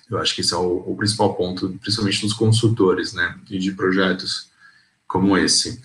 [0.08, 3.34] Eu acho que esse é o, o principal ponto, principalmente nos consultores, né?
[3.50, 4.50] E de projetos
[5.06, 5.80] como esse.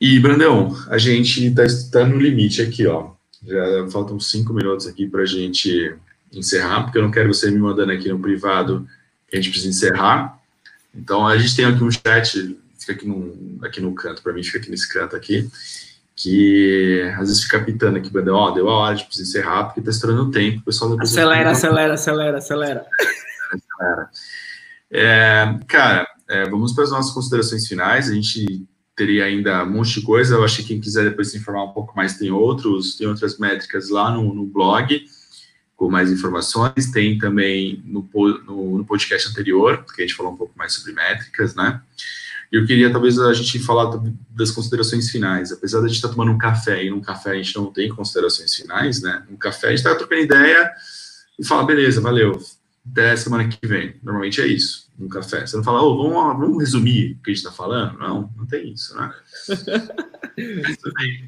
[0.00, 3.10] E, Brandão, a gente está tá no limite aqui, ó.
[3.44, 5.94] Já faltam cinco minutos aqui para a gente
[6.32, 8.86] encerrar, porque eu não quero você me mandando aqui no privado
[9.26, 10.38] que a gente precisa encerrar.
[10.94, 14.42] Então, a gente tem aqui um chat, fica aqui no, aqui no canto, para mim
[14.42, 15.48] fica aqui nesse canto aqui,
[16.14, 19.80] que às vezes fica pitando aqui, ó, oh, deu a hora de precisar encerrar, porque
[19.80, 20.98] está estourando o tempo, o pessoal...
[21.00, 22.86] Acelera, acelera, acelera, acelera,
[23.52, 24.06] acelera.
[24.90, 28.08] É, cara, é, vamos para as nossas considerações finais.
[28.08, 28.64] A gente
[28.96, 30.34] teria ainda um monte de coisa.
[30.34, 33.38] Eu acho que quem quiser depois se informar um pouco mais tem outros, tem outras
[33.38, 35.04] métricas lá no, no blog
[35.76, 36.90] com mais informações.
[36.90, 38.08] Tem também no,
[38.46, 41.80] no, no, podcast anterior, que a gente falou um pouco mais sobre métricas, né?
[42.50, 45.52] E eu queria talvez a gente falar das considerações finais.
[45.52, 47.90] Apesar de a gente estar tomando um café e num café a gente não tem
[47.90, 49.22] considerações finais, né?
[49.30, 50.72] Um café a gente está trocando ideia
[51.38, 52.40] e fala, beleza, valeu,
[52.90, 53.96] até semana que vem.
[54.02, 55.46] Normalmente é isso, um café.
[55.46, 57.98] Você não fala, oh, vamos, vamos resumir o que a gente está falando?
[57.98, 59.12] Não, não tem isso, né?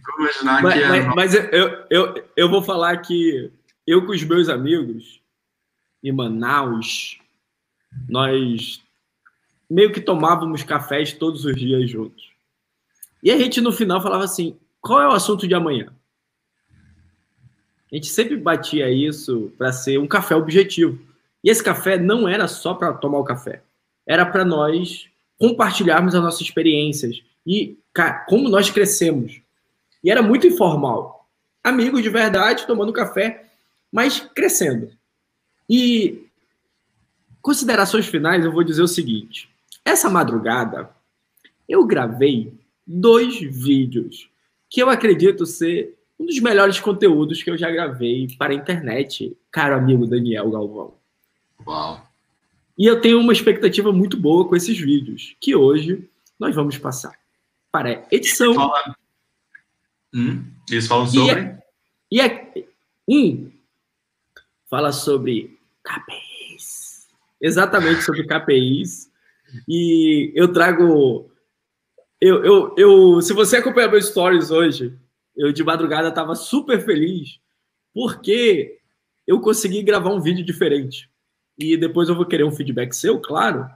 [0.07, 0.89] vamos imaginar mas, que é...
[0.89, 3.53] Mas, mas eu, eu, eu vou falar que
[3.87, 5.21] eu com os meus amigos
[6.03, 7.19] em Manaus,
[8.09, 8.83] nós
[9.69, 12.31] meio que tomávamos cafés todos os dias juntos.
[13.23, 15.93] E a gente no final falava assim: qual é o assunto de amanhã?
[17.91, 20.99] A gente sempre batia isso para ser um café objetivo.
[21.43, 23.63] E esse café não era só para tomar o café,
[24.07, 25.09] era para nós
[25.39, 27.79] compartilharmos as nossas experiências e
[28.27, 29.41] como nós crescemos.
[30.03, 31.29] E era muito informal.
[31.63, 33.47] Amigos de verdade tomando café,
[33.91, 34.91] mas crescendo.
[35.69, 36.27] E
[37.41, 39.49] considerações finais, eu vou dizer o seguinte:
[39.85, 40.91] essa madrugada
[41.69, 42.53] eu gravei
[42.87, 44.31] dois vídeos
[44.71, 49.37] que eu acredito ser um dos melhores conteúdos que eu já gravei para a internet,
[49.51, 50.98] caro amigo Daniel Galvão.
[51.69, 52.03] Uau!
[52.79, 56.09] E eu tenho uma expectativa muito boa com esses vídeos, que hoje
[56.39, 57.13] nós vamos passar
[57.71, 58.55] para a edição.
[58.55, 58.97] Fala...
[60.15, 61.59] Hum, eles falam sobre.
[62.11, 62.65] E é, e é,
[63.07, 63.53] um
[64.71, 67.09] fala sobre KPIs.
[67.39, 69.11] Exatamente sobre KPIs.
[69.69, 71.31] E eu trago.
[72.19, 74.97] Eu, eu, eu, se você acompanhar meus stories hoje,
[75.37, 77.39] eu de madrugada estava super feliz
[77.93, 78.81] porque
[79.27, 81.09] eu consegui gravar um vídeo diferente
[81.59, 83.69] e depois eu vou querer um feedback seu, claro,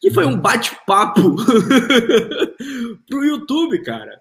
[0.00, 1.34] que foi um bate-papo
[3.08, 4.20] pro YouTube, cara.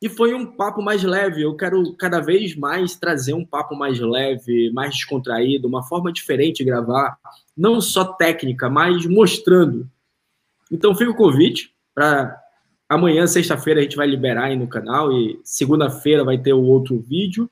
[0.00, 1.42] E foi um papo mais leve.
[1.42, 6.58] Eu quero cada vez mais trazer um papo mais leve, mais descontraído, uma forma diferente
[6.58, 7.18] de gravar,
[7.56, 9.90] não só técnica, mas mostrando.
[10.70, 12.38] Então fica o convite para
[12.88, 16.98] amanhã, sexta-feira, a gente vai liberar aí no canal e segunda-feira vai ter o outro
[16.98, 17.50] vídeo.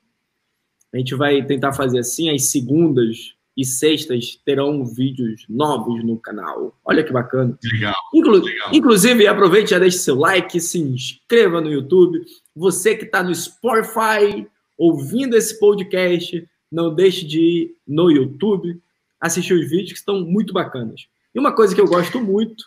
[0.93, 6.77] A gente vai tentar fazer assim, as segundas e sextas terão vídeos novos no canal.
[6.83, 7.57] Olha que bacana.
[7.63, 7.95] Legal.
[8.13, 8.69] Inclu legal.
[8.73, 12.23] Inclusive, aproveite e já deixe seu like, se inscreva no YouTube.
[12.55, 14.45] Você que está no Spotify
[14.77, 18.81] ouvindo esse podcast, não deixe de ir no YouTube
[19.19, 21.07] assistir os vídeos que estão muito bacanas.
[21.33, 22.65] E uma coisa que eu gosto muito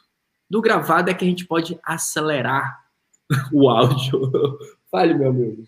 [0.49, 2.85] do gravado é que a gente pode acelerar
[3.53, 4.59] o áudio.
[4.91, 5.67] Fale, meu amigo.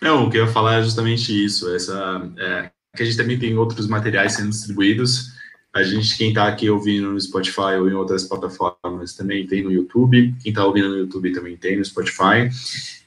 [0.00, 1.74] Não, o que eu ia falar é justamente isso.
[1.74, 5.32] Essa, é, que a gente também tem outros materiais sendo distribuídos.
[5.72, 9.72] A gente, quem está aqui ouvindo no Spotify ou em outras plataformas, também tem no
[9.72, 10.34] YouTube.
[10.40, 12.48] Quem está ouvindo no YouTube também tem no Spotify.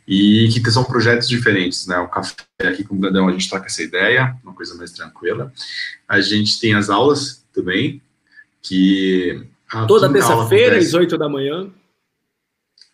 [0.05, 1.97] E que são projetos diferentes, né?
[1.99, 5.51] O café aqui com o Brandão, a gente toca essa ideia, uma coisa mais tranquila.
[6.07, 8.01] A gente tem as aulas também,
[8.61, 9.45] que...
[9.88, 11.69] Toda terça-feira, às 8 da manhã.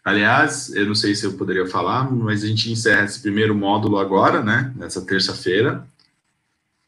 [0.04, 3.98] Aliás, eu não sei se eu poderia falar, mas a gente encerra esse primeiro módulo
[3.98, 4.74] agora, né?
[4.76, 5.88] Nessa terça-feira.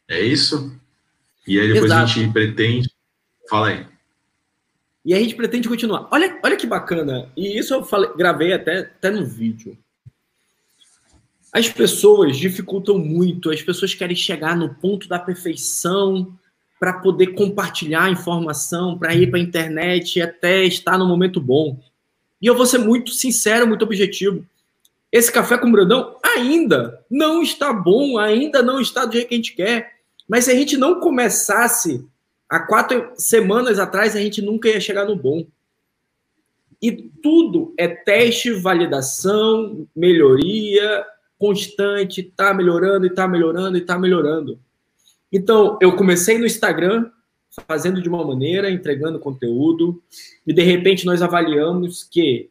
[0.08, 0.78] É isso?
[1.46, 2.02] E aí depois Exato.
[2.02, 2.90] a gente pretende.
[3.48, 3.86] Fala aí.
[5.04, 6.08] E a gente pretende continuar.
[6.10, 7.30] Olha, olha que bacana.
[7.36, 9.78] E isso eu falei, gravei até, até no vídeo.
[11.52, 16.36] As pessoas dificultam muito, as pessoas querem chegar no ponto da perfeição
[16.78, 21.80] para poder compartilhar informação, para ir para a internet e até estar no momento bom.
[22.42, 24.44] E eu vou ser muito sincero, muito objetivo.
[25.10, 29.38] Esse café com Brandão ainda não está bom, ainda não está do jeito que a
[29.38, 29.95] gente quer.
[30.28, 32.04] Mas se a gente não começasse
[32.48, 35.46] há quatro semanas atrás, a gente nunca ia chegar no bom.
[36.80, 41.04] E tudo é teste, validação, melhoria
[41.38, 44.58] constante, tá melhorando e tá melhorando e tá melhorando.
[45.30, 47.10] Então, eu comecei no Instagram
[47.66, 50.02] fazendo de uma maneira, entregando conteúdo,
[50.46, 52.50] e de repente nós avaliamos que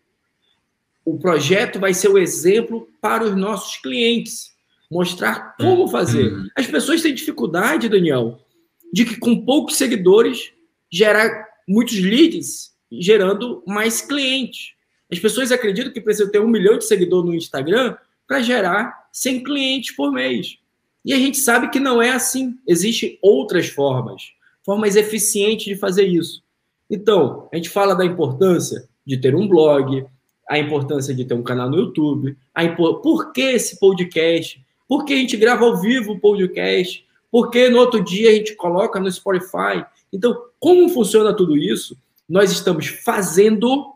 [1.03, 4.54] o projeto vai ser o exemplo para os nossos clientes
[4.95, 6.31] mostrar como fazer.
[6.31, 6.47] Uhum.
[6.55, 8.39] As pessoas têm dificuldade, Daniel,
[8.93, 10.53] de que com poucos seguidores
[10.89, 14.73] gerar muitos leads, gerando mais clientes.
[15.11, 19.43] As pessoas acreditam que precisa ter um milhão de seguidores no Instagram para gerar 100
[19.43, 20.57] clientes por mês.
[21.03, 22.55] E a gente sabe que não é assim.
[22.65, 24.31] Existem outras formas,
[24.63, 26.41] formas eficientes de fazer isso.
[26.89, 30.05] Então, a gente fala da importância de ter um blog,
[30.49, 33.01] a importância de ter um canal no YouTube, a impor...
[33.01, 38.03] por que esse podcast, porque a gente grava ao vivo o podcast, porque no outro
[38.03, 39.85] dia a gente coloca no Spotify.
[40.11, 41.97] Então, como funciona tudo isso?
[42.27, 43.93] nós estamos fazendo,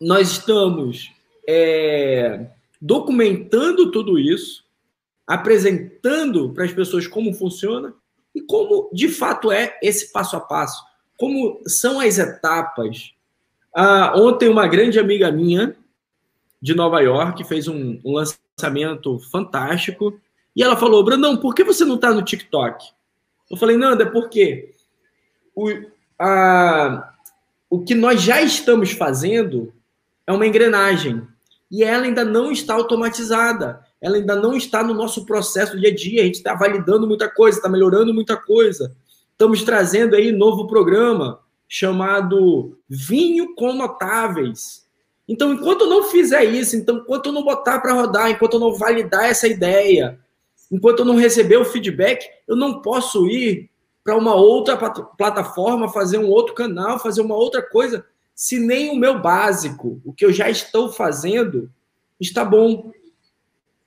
[0.00, 1.12] nós estamos
[1.48, 2.48] é,
[2.80, 4.64] documentando tudo isso,
[5.26, 7.94] apresentando para as pessoas como funciona
[8.34, 10.84] e como de fato é esse passo a passo,
[11.16, 13.12] como são as etapas.
[13.74, 15.76] Ah, ontem, uma grande amiga minha
[16.60, 18.18] de Nova York fez um, um
[18.60, 20.20] lançamento fantástico
[20.54, 22.84] e ela falou: Brandão, por que você não está no TikTok?
[23.50, 24.74] Eu falei: Nanda, é porque
[25.54, 25.68] o,
[26.18, 27.14] a,
[27.68, 29.72] o que nós já estamos fazendo
[30.26, 31.26] é uma engrenagem
[31.70, 35.94] e ela ainda não está automatizada, ela ainda não está no nosso processo dia a
[35.94, 36.22] dia.
[36.22, 38.94] A gente está validando muita coisa, está melhorando muita coisa.
[39.32, 44.84] Estamos trazendo aí novo programa chamado Vinho com Notáveis.
[45.30, 48.60] Então, enquanto eu não fizer isso, então, enquanto eu não botar para rodar, enquanto eu
[48.60, 50.18] não validar essa ideia,
[50.72, 53.70] enquanto eu não receber o feedback, eu não posso ir
[54.02, 58.04] para uma outra plataforma, fazer um outro canal, fazer uma outra coisa,
[58.34, 61.70] se nem o meu básico, o que eu já estou fazendo,
[62.18, 62.90] está bom.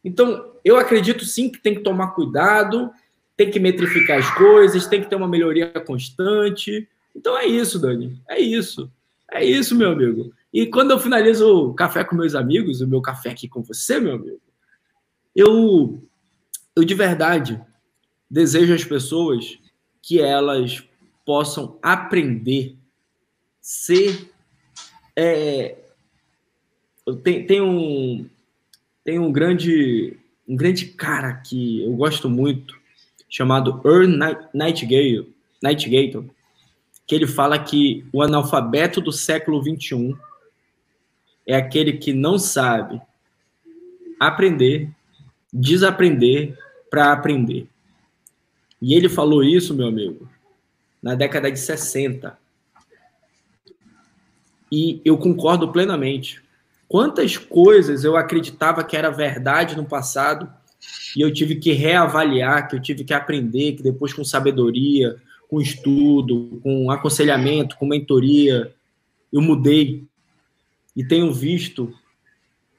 [0.01, 2.89] Então, eu acredito sim que tem que tomar cuidado,
[3.35, 6.87] tem que metrificar as coisas, tem que ter uma melhoria constante.
[7.13, 8.17] Então é isso, Dani.
[8.29, 8.89] É isso.
[9.29, 10.31] É isso, meu amigo.
[10.53, 13.99] E quando eu finalizo o café com meus amigos, o meu café aqui com você,
[13.99, 14.39] meu amigo,
[15.35, 16.01] eu,
[16.75, 17.59] eu de verdade
[18.29, 19.57] desejo às pessoas
[20.01, 20.83] que elas
[21.25, 22.75] possam aprender,
[23.59, 24.29] ser.
[25.15, 25.75] É,
[27.23, 28.29] tem, tem, um,
[29.03, 32.77] tem um grande um grande cara que eu gosto muito,
[33.29, 34.07] chamado Earl
[34.53, 36.29] Nightingale, Nightingale
[37.05, 40.15] que ele fala que o analfabeto do século XXI
[41.45, 43.01] é aquele que não sabe
[44.19, 44.89] aprender,
[45.51, 46.57] desaprender
[46.89, 47.67] para aprender.
[48.81, 50.29] E ele falou isso, meu amigo,
[51.01, 52.37] na década de 60.
[54.71, 56.41] E eu concordo plenamente.
[56.87, 60.51] Quantas coisas eu acreditava que era verdade no passado
[61.15, 65.15] e eu tive que reavaliar, que eu tive que aprender, que depois com sabedoria,
[65.49, 68.73] com estudo, com aconselhamento, com mentoria,
[69.31, 70.03] eu mudei
[70.95, 71.93] e tenho visto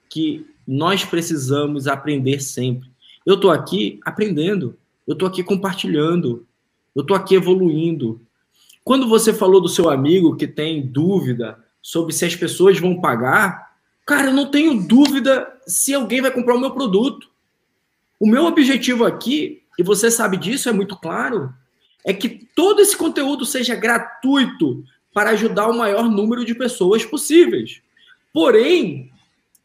[0.08, 2.90] que nós precisamos aprender sempre.
[3.26, 6.46] Eu estou aqui aprendendo, eu estou aqui compartilhando,
[6.94, 8.20] eu estou aqui evoluindo.
[8.82, 13.74] Quando você falou do seu amigo que tem dúvida sobre se as pessoas vão pagar,
[14.06, 17.28] cara, eu não tenho dúvida se alguém vai comprar o meu produto.
[18.20, 21.52] O meu objetivo aqui, e você sabe disso, é muito claro,
[22.06, 27.82] é que todo esse conteúdo seja gratuito para ajudar o maior número de pessoas possíveis.
[28.34, 29.12] Porém,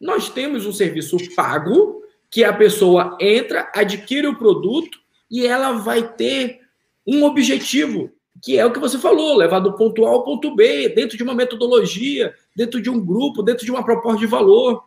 [0.00, 4.96] nós temos um serviço pago que a pessoa entra, adquire o produto
[5.28, 6.60] e ela vai ter
[7.04, 10.88] um objetivo, que é o que você falou, levar do ponto A ao ponto B,
[10.90, 14.84] dentro de uma metodologia, dentro de um grupo, dentro de uma proposta de valor.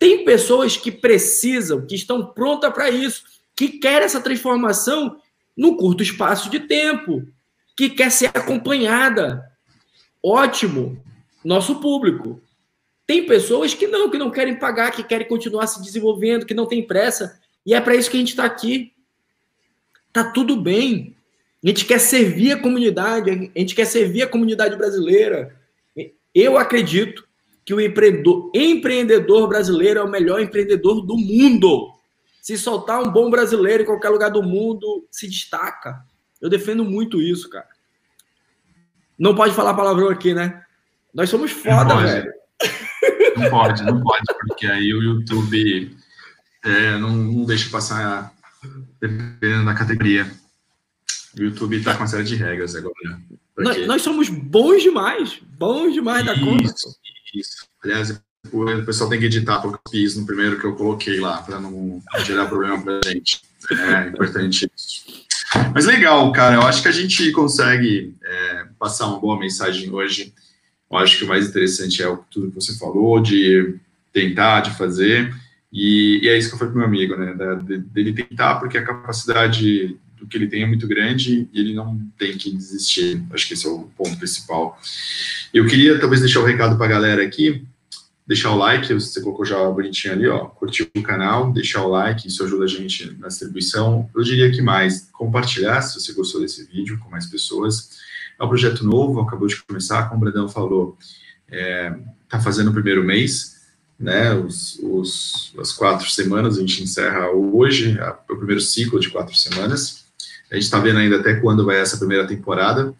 [0.00, 3.22] Tem pessoas que precisam, que estão prontas para isso,
[3.54, 5.16] que querem essa transformação
[5.56, 7.22] no curto espaço de tempo,
[7.76, 9.44] que quer ser acompanhada.
[10.20, 11.00] Ótimo,
[11.44, 12.42] nosso público.
[13.12, 16.64] Tem pessoas que não, que não querem pagar, que querem continuar se desenvolvendo, que não
[16.64, 17.38] tem pressa.
[17.66, 18.90] E é para isso que a gente está aqui.
[20.10, 21.14] Tá tudo bem.
[21.62, 25.54] A gente quer servir a comunidade, a gente quer servir a comunidade brasileira.
[26.34, 27.28] Eu acredito
[27.66, 31.92] que o empreendedor, empreendedor brasileiro é o melhor empreendedor do mundo.
[32.40, 36.02] Se soltar um bom brasileiro em qualquer lugar do mundo, se destaca.
[36.40, 37.68] Eu defendo muito isso, cara.
[39.18, 40.64] Não pode falar palavrão aqui, né?
[41.12, 42.41] Nós somos foda, velho.
[43.36, 45.96] Não pode, não pode, porque aí o YouTube
[46.64, 48.32] é, não, não, deixa passar
[49.00, 50.30] dependendo da categoria.
[51.36, 52.94] O YouTube está com uma série de regras agora.
[53.54, 53.68] Porque...
[53.68, 56.74] Nós, nós, somos bons demais, bons demais isso, da conta.
[57.34, 61.20] Isso, aliás, o pessoal tem que editar porque eu fiz no primeiro que eu coloquei
[61.20, 63.40] lá, para não gerar problema para gente.
[63.70, 65.22] É importante isso.
[65.74, 70.32] Mas legal, cara, eu acho que a gente consegue é, passar uma boa mensagem hoje.
[70.92, 73.76] Eu acho que o mais interessante é tudo que você falou, de
[74.12, 75.34] tentar, de fazer.
[75.72, 77.34] E, e é isso que eu falei para meu amigo, né?
[77.34, 81.60] Da, de, dele tentar, porque a capacidade do que ele tem é muito grande e
[81.60, 83.22] ele não tem que desistir.
[83.32, 84.78] Acho que esse é o ponto principal.
[85.52, 87.66] Eu queria talvez deixar o um recado para a galera aqui
[88.26, 92.28] deixar o like, você colocou já bonitinho ali, ó, curtir o canal, deixar o like,
[92.28, 94.08] isso ajuda a gente na distribuição.
[94.14, 98.01] Eu diria que mais, compartilhar se você gostou desse vídeo com mais pessoas.
[98.42, 100.98] É um projeto novo, acabou de começar, como o Bradão falou,
[101.48, 101.94] é,
[102.28, 103.60] tá fazendo o primeiro mês,
[103.96, 109.10] né, os, os, as quatro semanas, a gente encerra hoje, a, o primeiro ciclo de
[109.10, 110.06] quatro semanas.
[110.50, 112.92] A gente está vendo ainda até quando vai essa primeira temporada.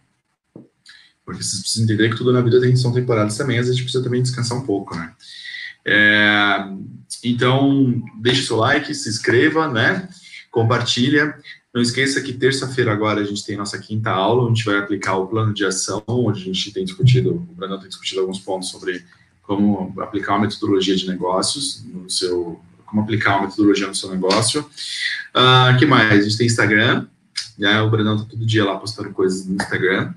[1.25, 3.75] Porque vocês precisam entender que tudo na vida tem, são temporadas também, às vezes a
[3.75, 5.13] gente precisa também descansar um pouco, né?
[5.85, 6.69] É,
[7.25, 10.09] então, deixe seu like, se inscreva, né?
[10.53, 11.37] Compartilha.
[11.75, 15.17] Não esqueça que terça-feira agora a gente tem nossa quinta aula, a gente vai aplicar
[15.17, 18.69] o plano de ação, onde a gente tem discutido, o Brandão tem discutido alguns pontos
[18.69, 19.05] sobre
[19.43, 24.61] como aplicar uma metodologia de negócios no seu, como aplicar uma metodologia no seu negócio.
[25.35, 26.13] Uh, que mais?
[26.13, 27.07] A gente tem Instagram,
[27.59, 27.81] né?
[27.81, 30.13] O Brandão tá todo dia lá postando coisas no Instagram.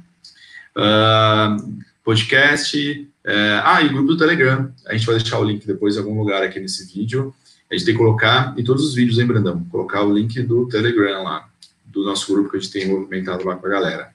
[0.76, 4.72] Uh, podcast, é, ah, e grupo do Telegram.
[4.86, 7.34] A gente vai deixar o link depois em algum lugar aqui nesse vídeo.
[7.70, 9.66] A gente tem que colocar em todos os vídeos, hein, Brandão?
[9.72, 11.50] Colocar o link do Telegram lá,
[11.86, 14.10] do nosso grupo que a gente tem movimentado lá com a galera.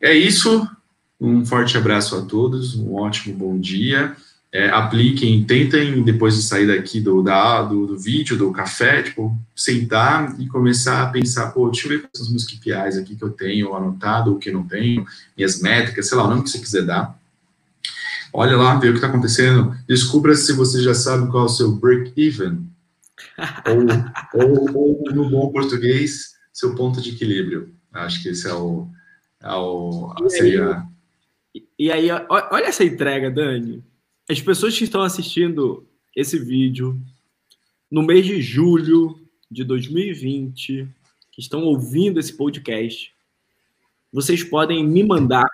[0.00, 0.66] É isso.
[1.20, 4.16] Um forte abraço a todos, um ótimo bom dia.
[4.52, 9.36] É, apliquem, tentem, depois de sair daqui do, da, do, do, vídeo, do café, tipo,
[9.54, 13.16] sentar e começar a pensar, pô, deixa eu ver quais são os meus KPIs aqui
[13.16, 15.04] que eu tenho anotado, o que não tenho,
[15.36, 17.18] minhas métricas, sei lá, o nome que você quiser dar
[18.38, 19.74] Olha lá, vê o que está acontecendo.
[19.88, 22.68] Descubra se você já sabe qual é o seu break-even.
[24.34, 27.74] ou, ou, ou, no bom português, seu ponto de equilíbrio.
[27.90, 28.90] Acho que esse é o.
[29.42, 30.84] É o e, seria...
[31.54, 33.82] aí, e aí, olha essa entrega, Dani.
[34.28, 37.00] As pessoas que estão assistindo esse vídeo
[37.90, 39.18] no mês de julho
[39.50, 40.86] de 2020,
[41.32, 43.14] que estão ouvindo esse podcast,
[44.12, 45.48] vocês podem me mandar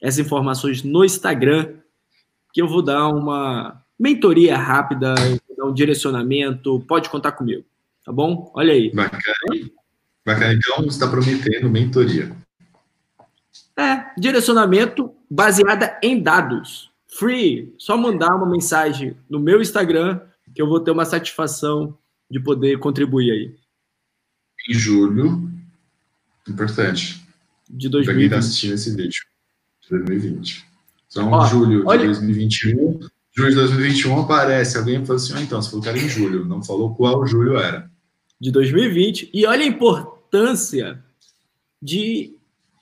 [0.00, 1.76] essas informações no Instagram
[2.56, 7.62] que eu vou dar uma mentoria rápida, dar um direcionamento, pode contar comigo,
[8.02, 8.50] tá bom?
[8.54, 8.90] Olha aí.
[8.94, 9.22] Bacana.
[10.24, 10.54] Bacana.
[10.54, 12.34] Então, você está prometendo mentoria.
[13.78, 16.90] É, direcionamento baseada em dados.
[17.06, 17.74] Free.
[17.76, 20.22] Só mandar uma mensagem no meu Instagram
[20.54, 21.94] que eu vou ter uma satisfação
[22.30, 23.54] de poder contribuir aí.
[24.70, 25.46] Em julho,
[26.48, 27.22] importante.
[27.68, 28.06] De 2020.
[28.06, 29.20] Para quem está assistindo esse vídeo.
[29.82, 30.75] De 2020.
[31.10, 32.04] Então, Ó, julho de olha...
[32.04, 33.00] 2021.
[33.36, 36.08] Julho de 2021 aparece alguém e fala assim: ah, então, você falou que era em
[36.08, 37.90] julho, não falou qual julho era.
[38.40, 39.30] De 2020.
[39.32, 41.02] E olha a importância
[41.80, 42.34] de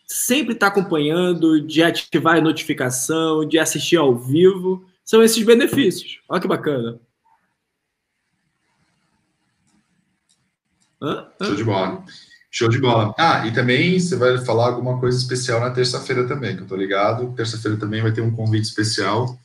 [0.07, 4.85] sempre estar acompanhando, de ativar a notificação, de assistir ao vivo.
[5.05, 6.21] São esses benefícios.
[6.29, 7.01] Olha que bacana.
[11.03, 11.29] Hã?
[11.41, 11.47] Hã?
[11.47, 12.05] Show de bola.
[12.57, 13.13] Show de bola.
[13.19, 16.77] Ah, e também você vai falar alguma coisa especial na terça-feira também, que eu tô
[16.77, 17.35] ligado.
[17.35, 19.37] Terça-feira também vai ter um convite especial.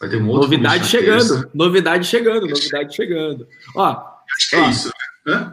[0.00, 1.50] Vai ter um outro Novidade chegando, terça.
[1.54, 3.46] novidade chegando, novidade chegando.
[3.76, 3.84] Ó,
[4.36, 4.90] Acho que é ó, é isso.
[5.24, 5.52] Hã?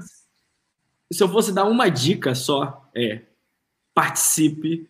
[1.11, 3.21] Se eu fosse dar uma dica só, é
[3.93, 4.89] participe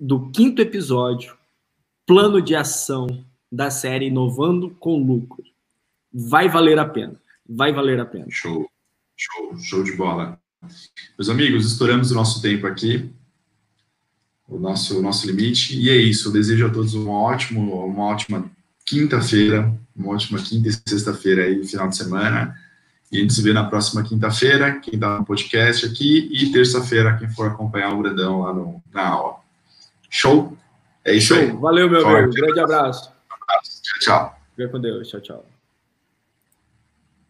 [0.00, 1.36] do quinto episódio,
[2.06, 5.44] plano de ação da série Inovando com Lucro.
[6.10, 7.20] Vai valer a pena.
[7.46, 8.28] Vai valer a pena.
[8.30, 8.66] Show,
[9.14, 10.40] show, show de bola.
[11.18, 13.10] Meus amigos, estouramos o nosso tempo aqui,
[14.48, 16.28] o nosso, o nosso limite, e é isso.
[16.28, 18.44] Eu desejo a todos um ótimo, uma ótima
[18.84, 22.54] quinta-feira, uma ótima quinta e sexta-feira aí, final de semana.
[23.10, 27.16] E a gente se vê na próxima quinta-feira, quem está no podcast aqui, e terça-feira,
[27.16, 29.36] quem for acompanhar o Brandão lá no, na aula.
[30.10, 30.56] Show?
[31.04, 31.38] É isso Show.
[31.38, 31.52] aí.
[31.52, 32.24] Valeu, meu Forte.
[32.24, 32.34] amigo.
[32.34, 33.10] Grande abraço.
[33.30, 33.82] Um abraço.
[33.82, 34.40] Tchau, tchau.
[34.56, 35.08] Fica com Deus.
[35.08, 35.53] Tchau, tchau.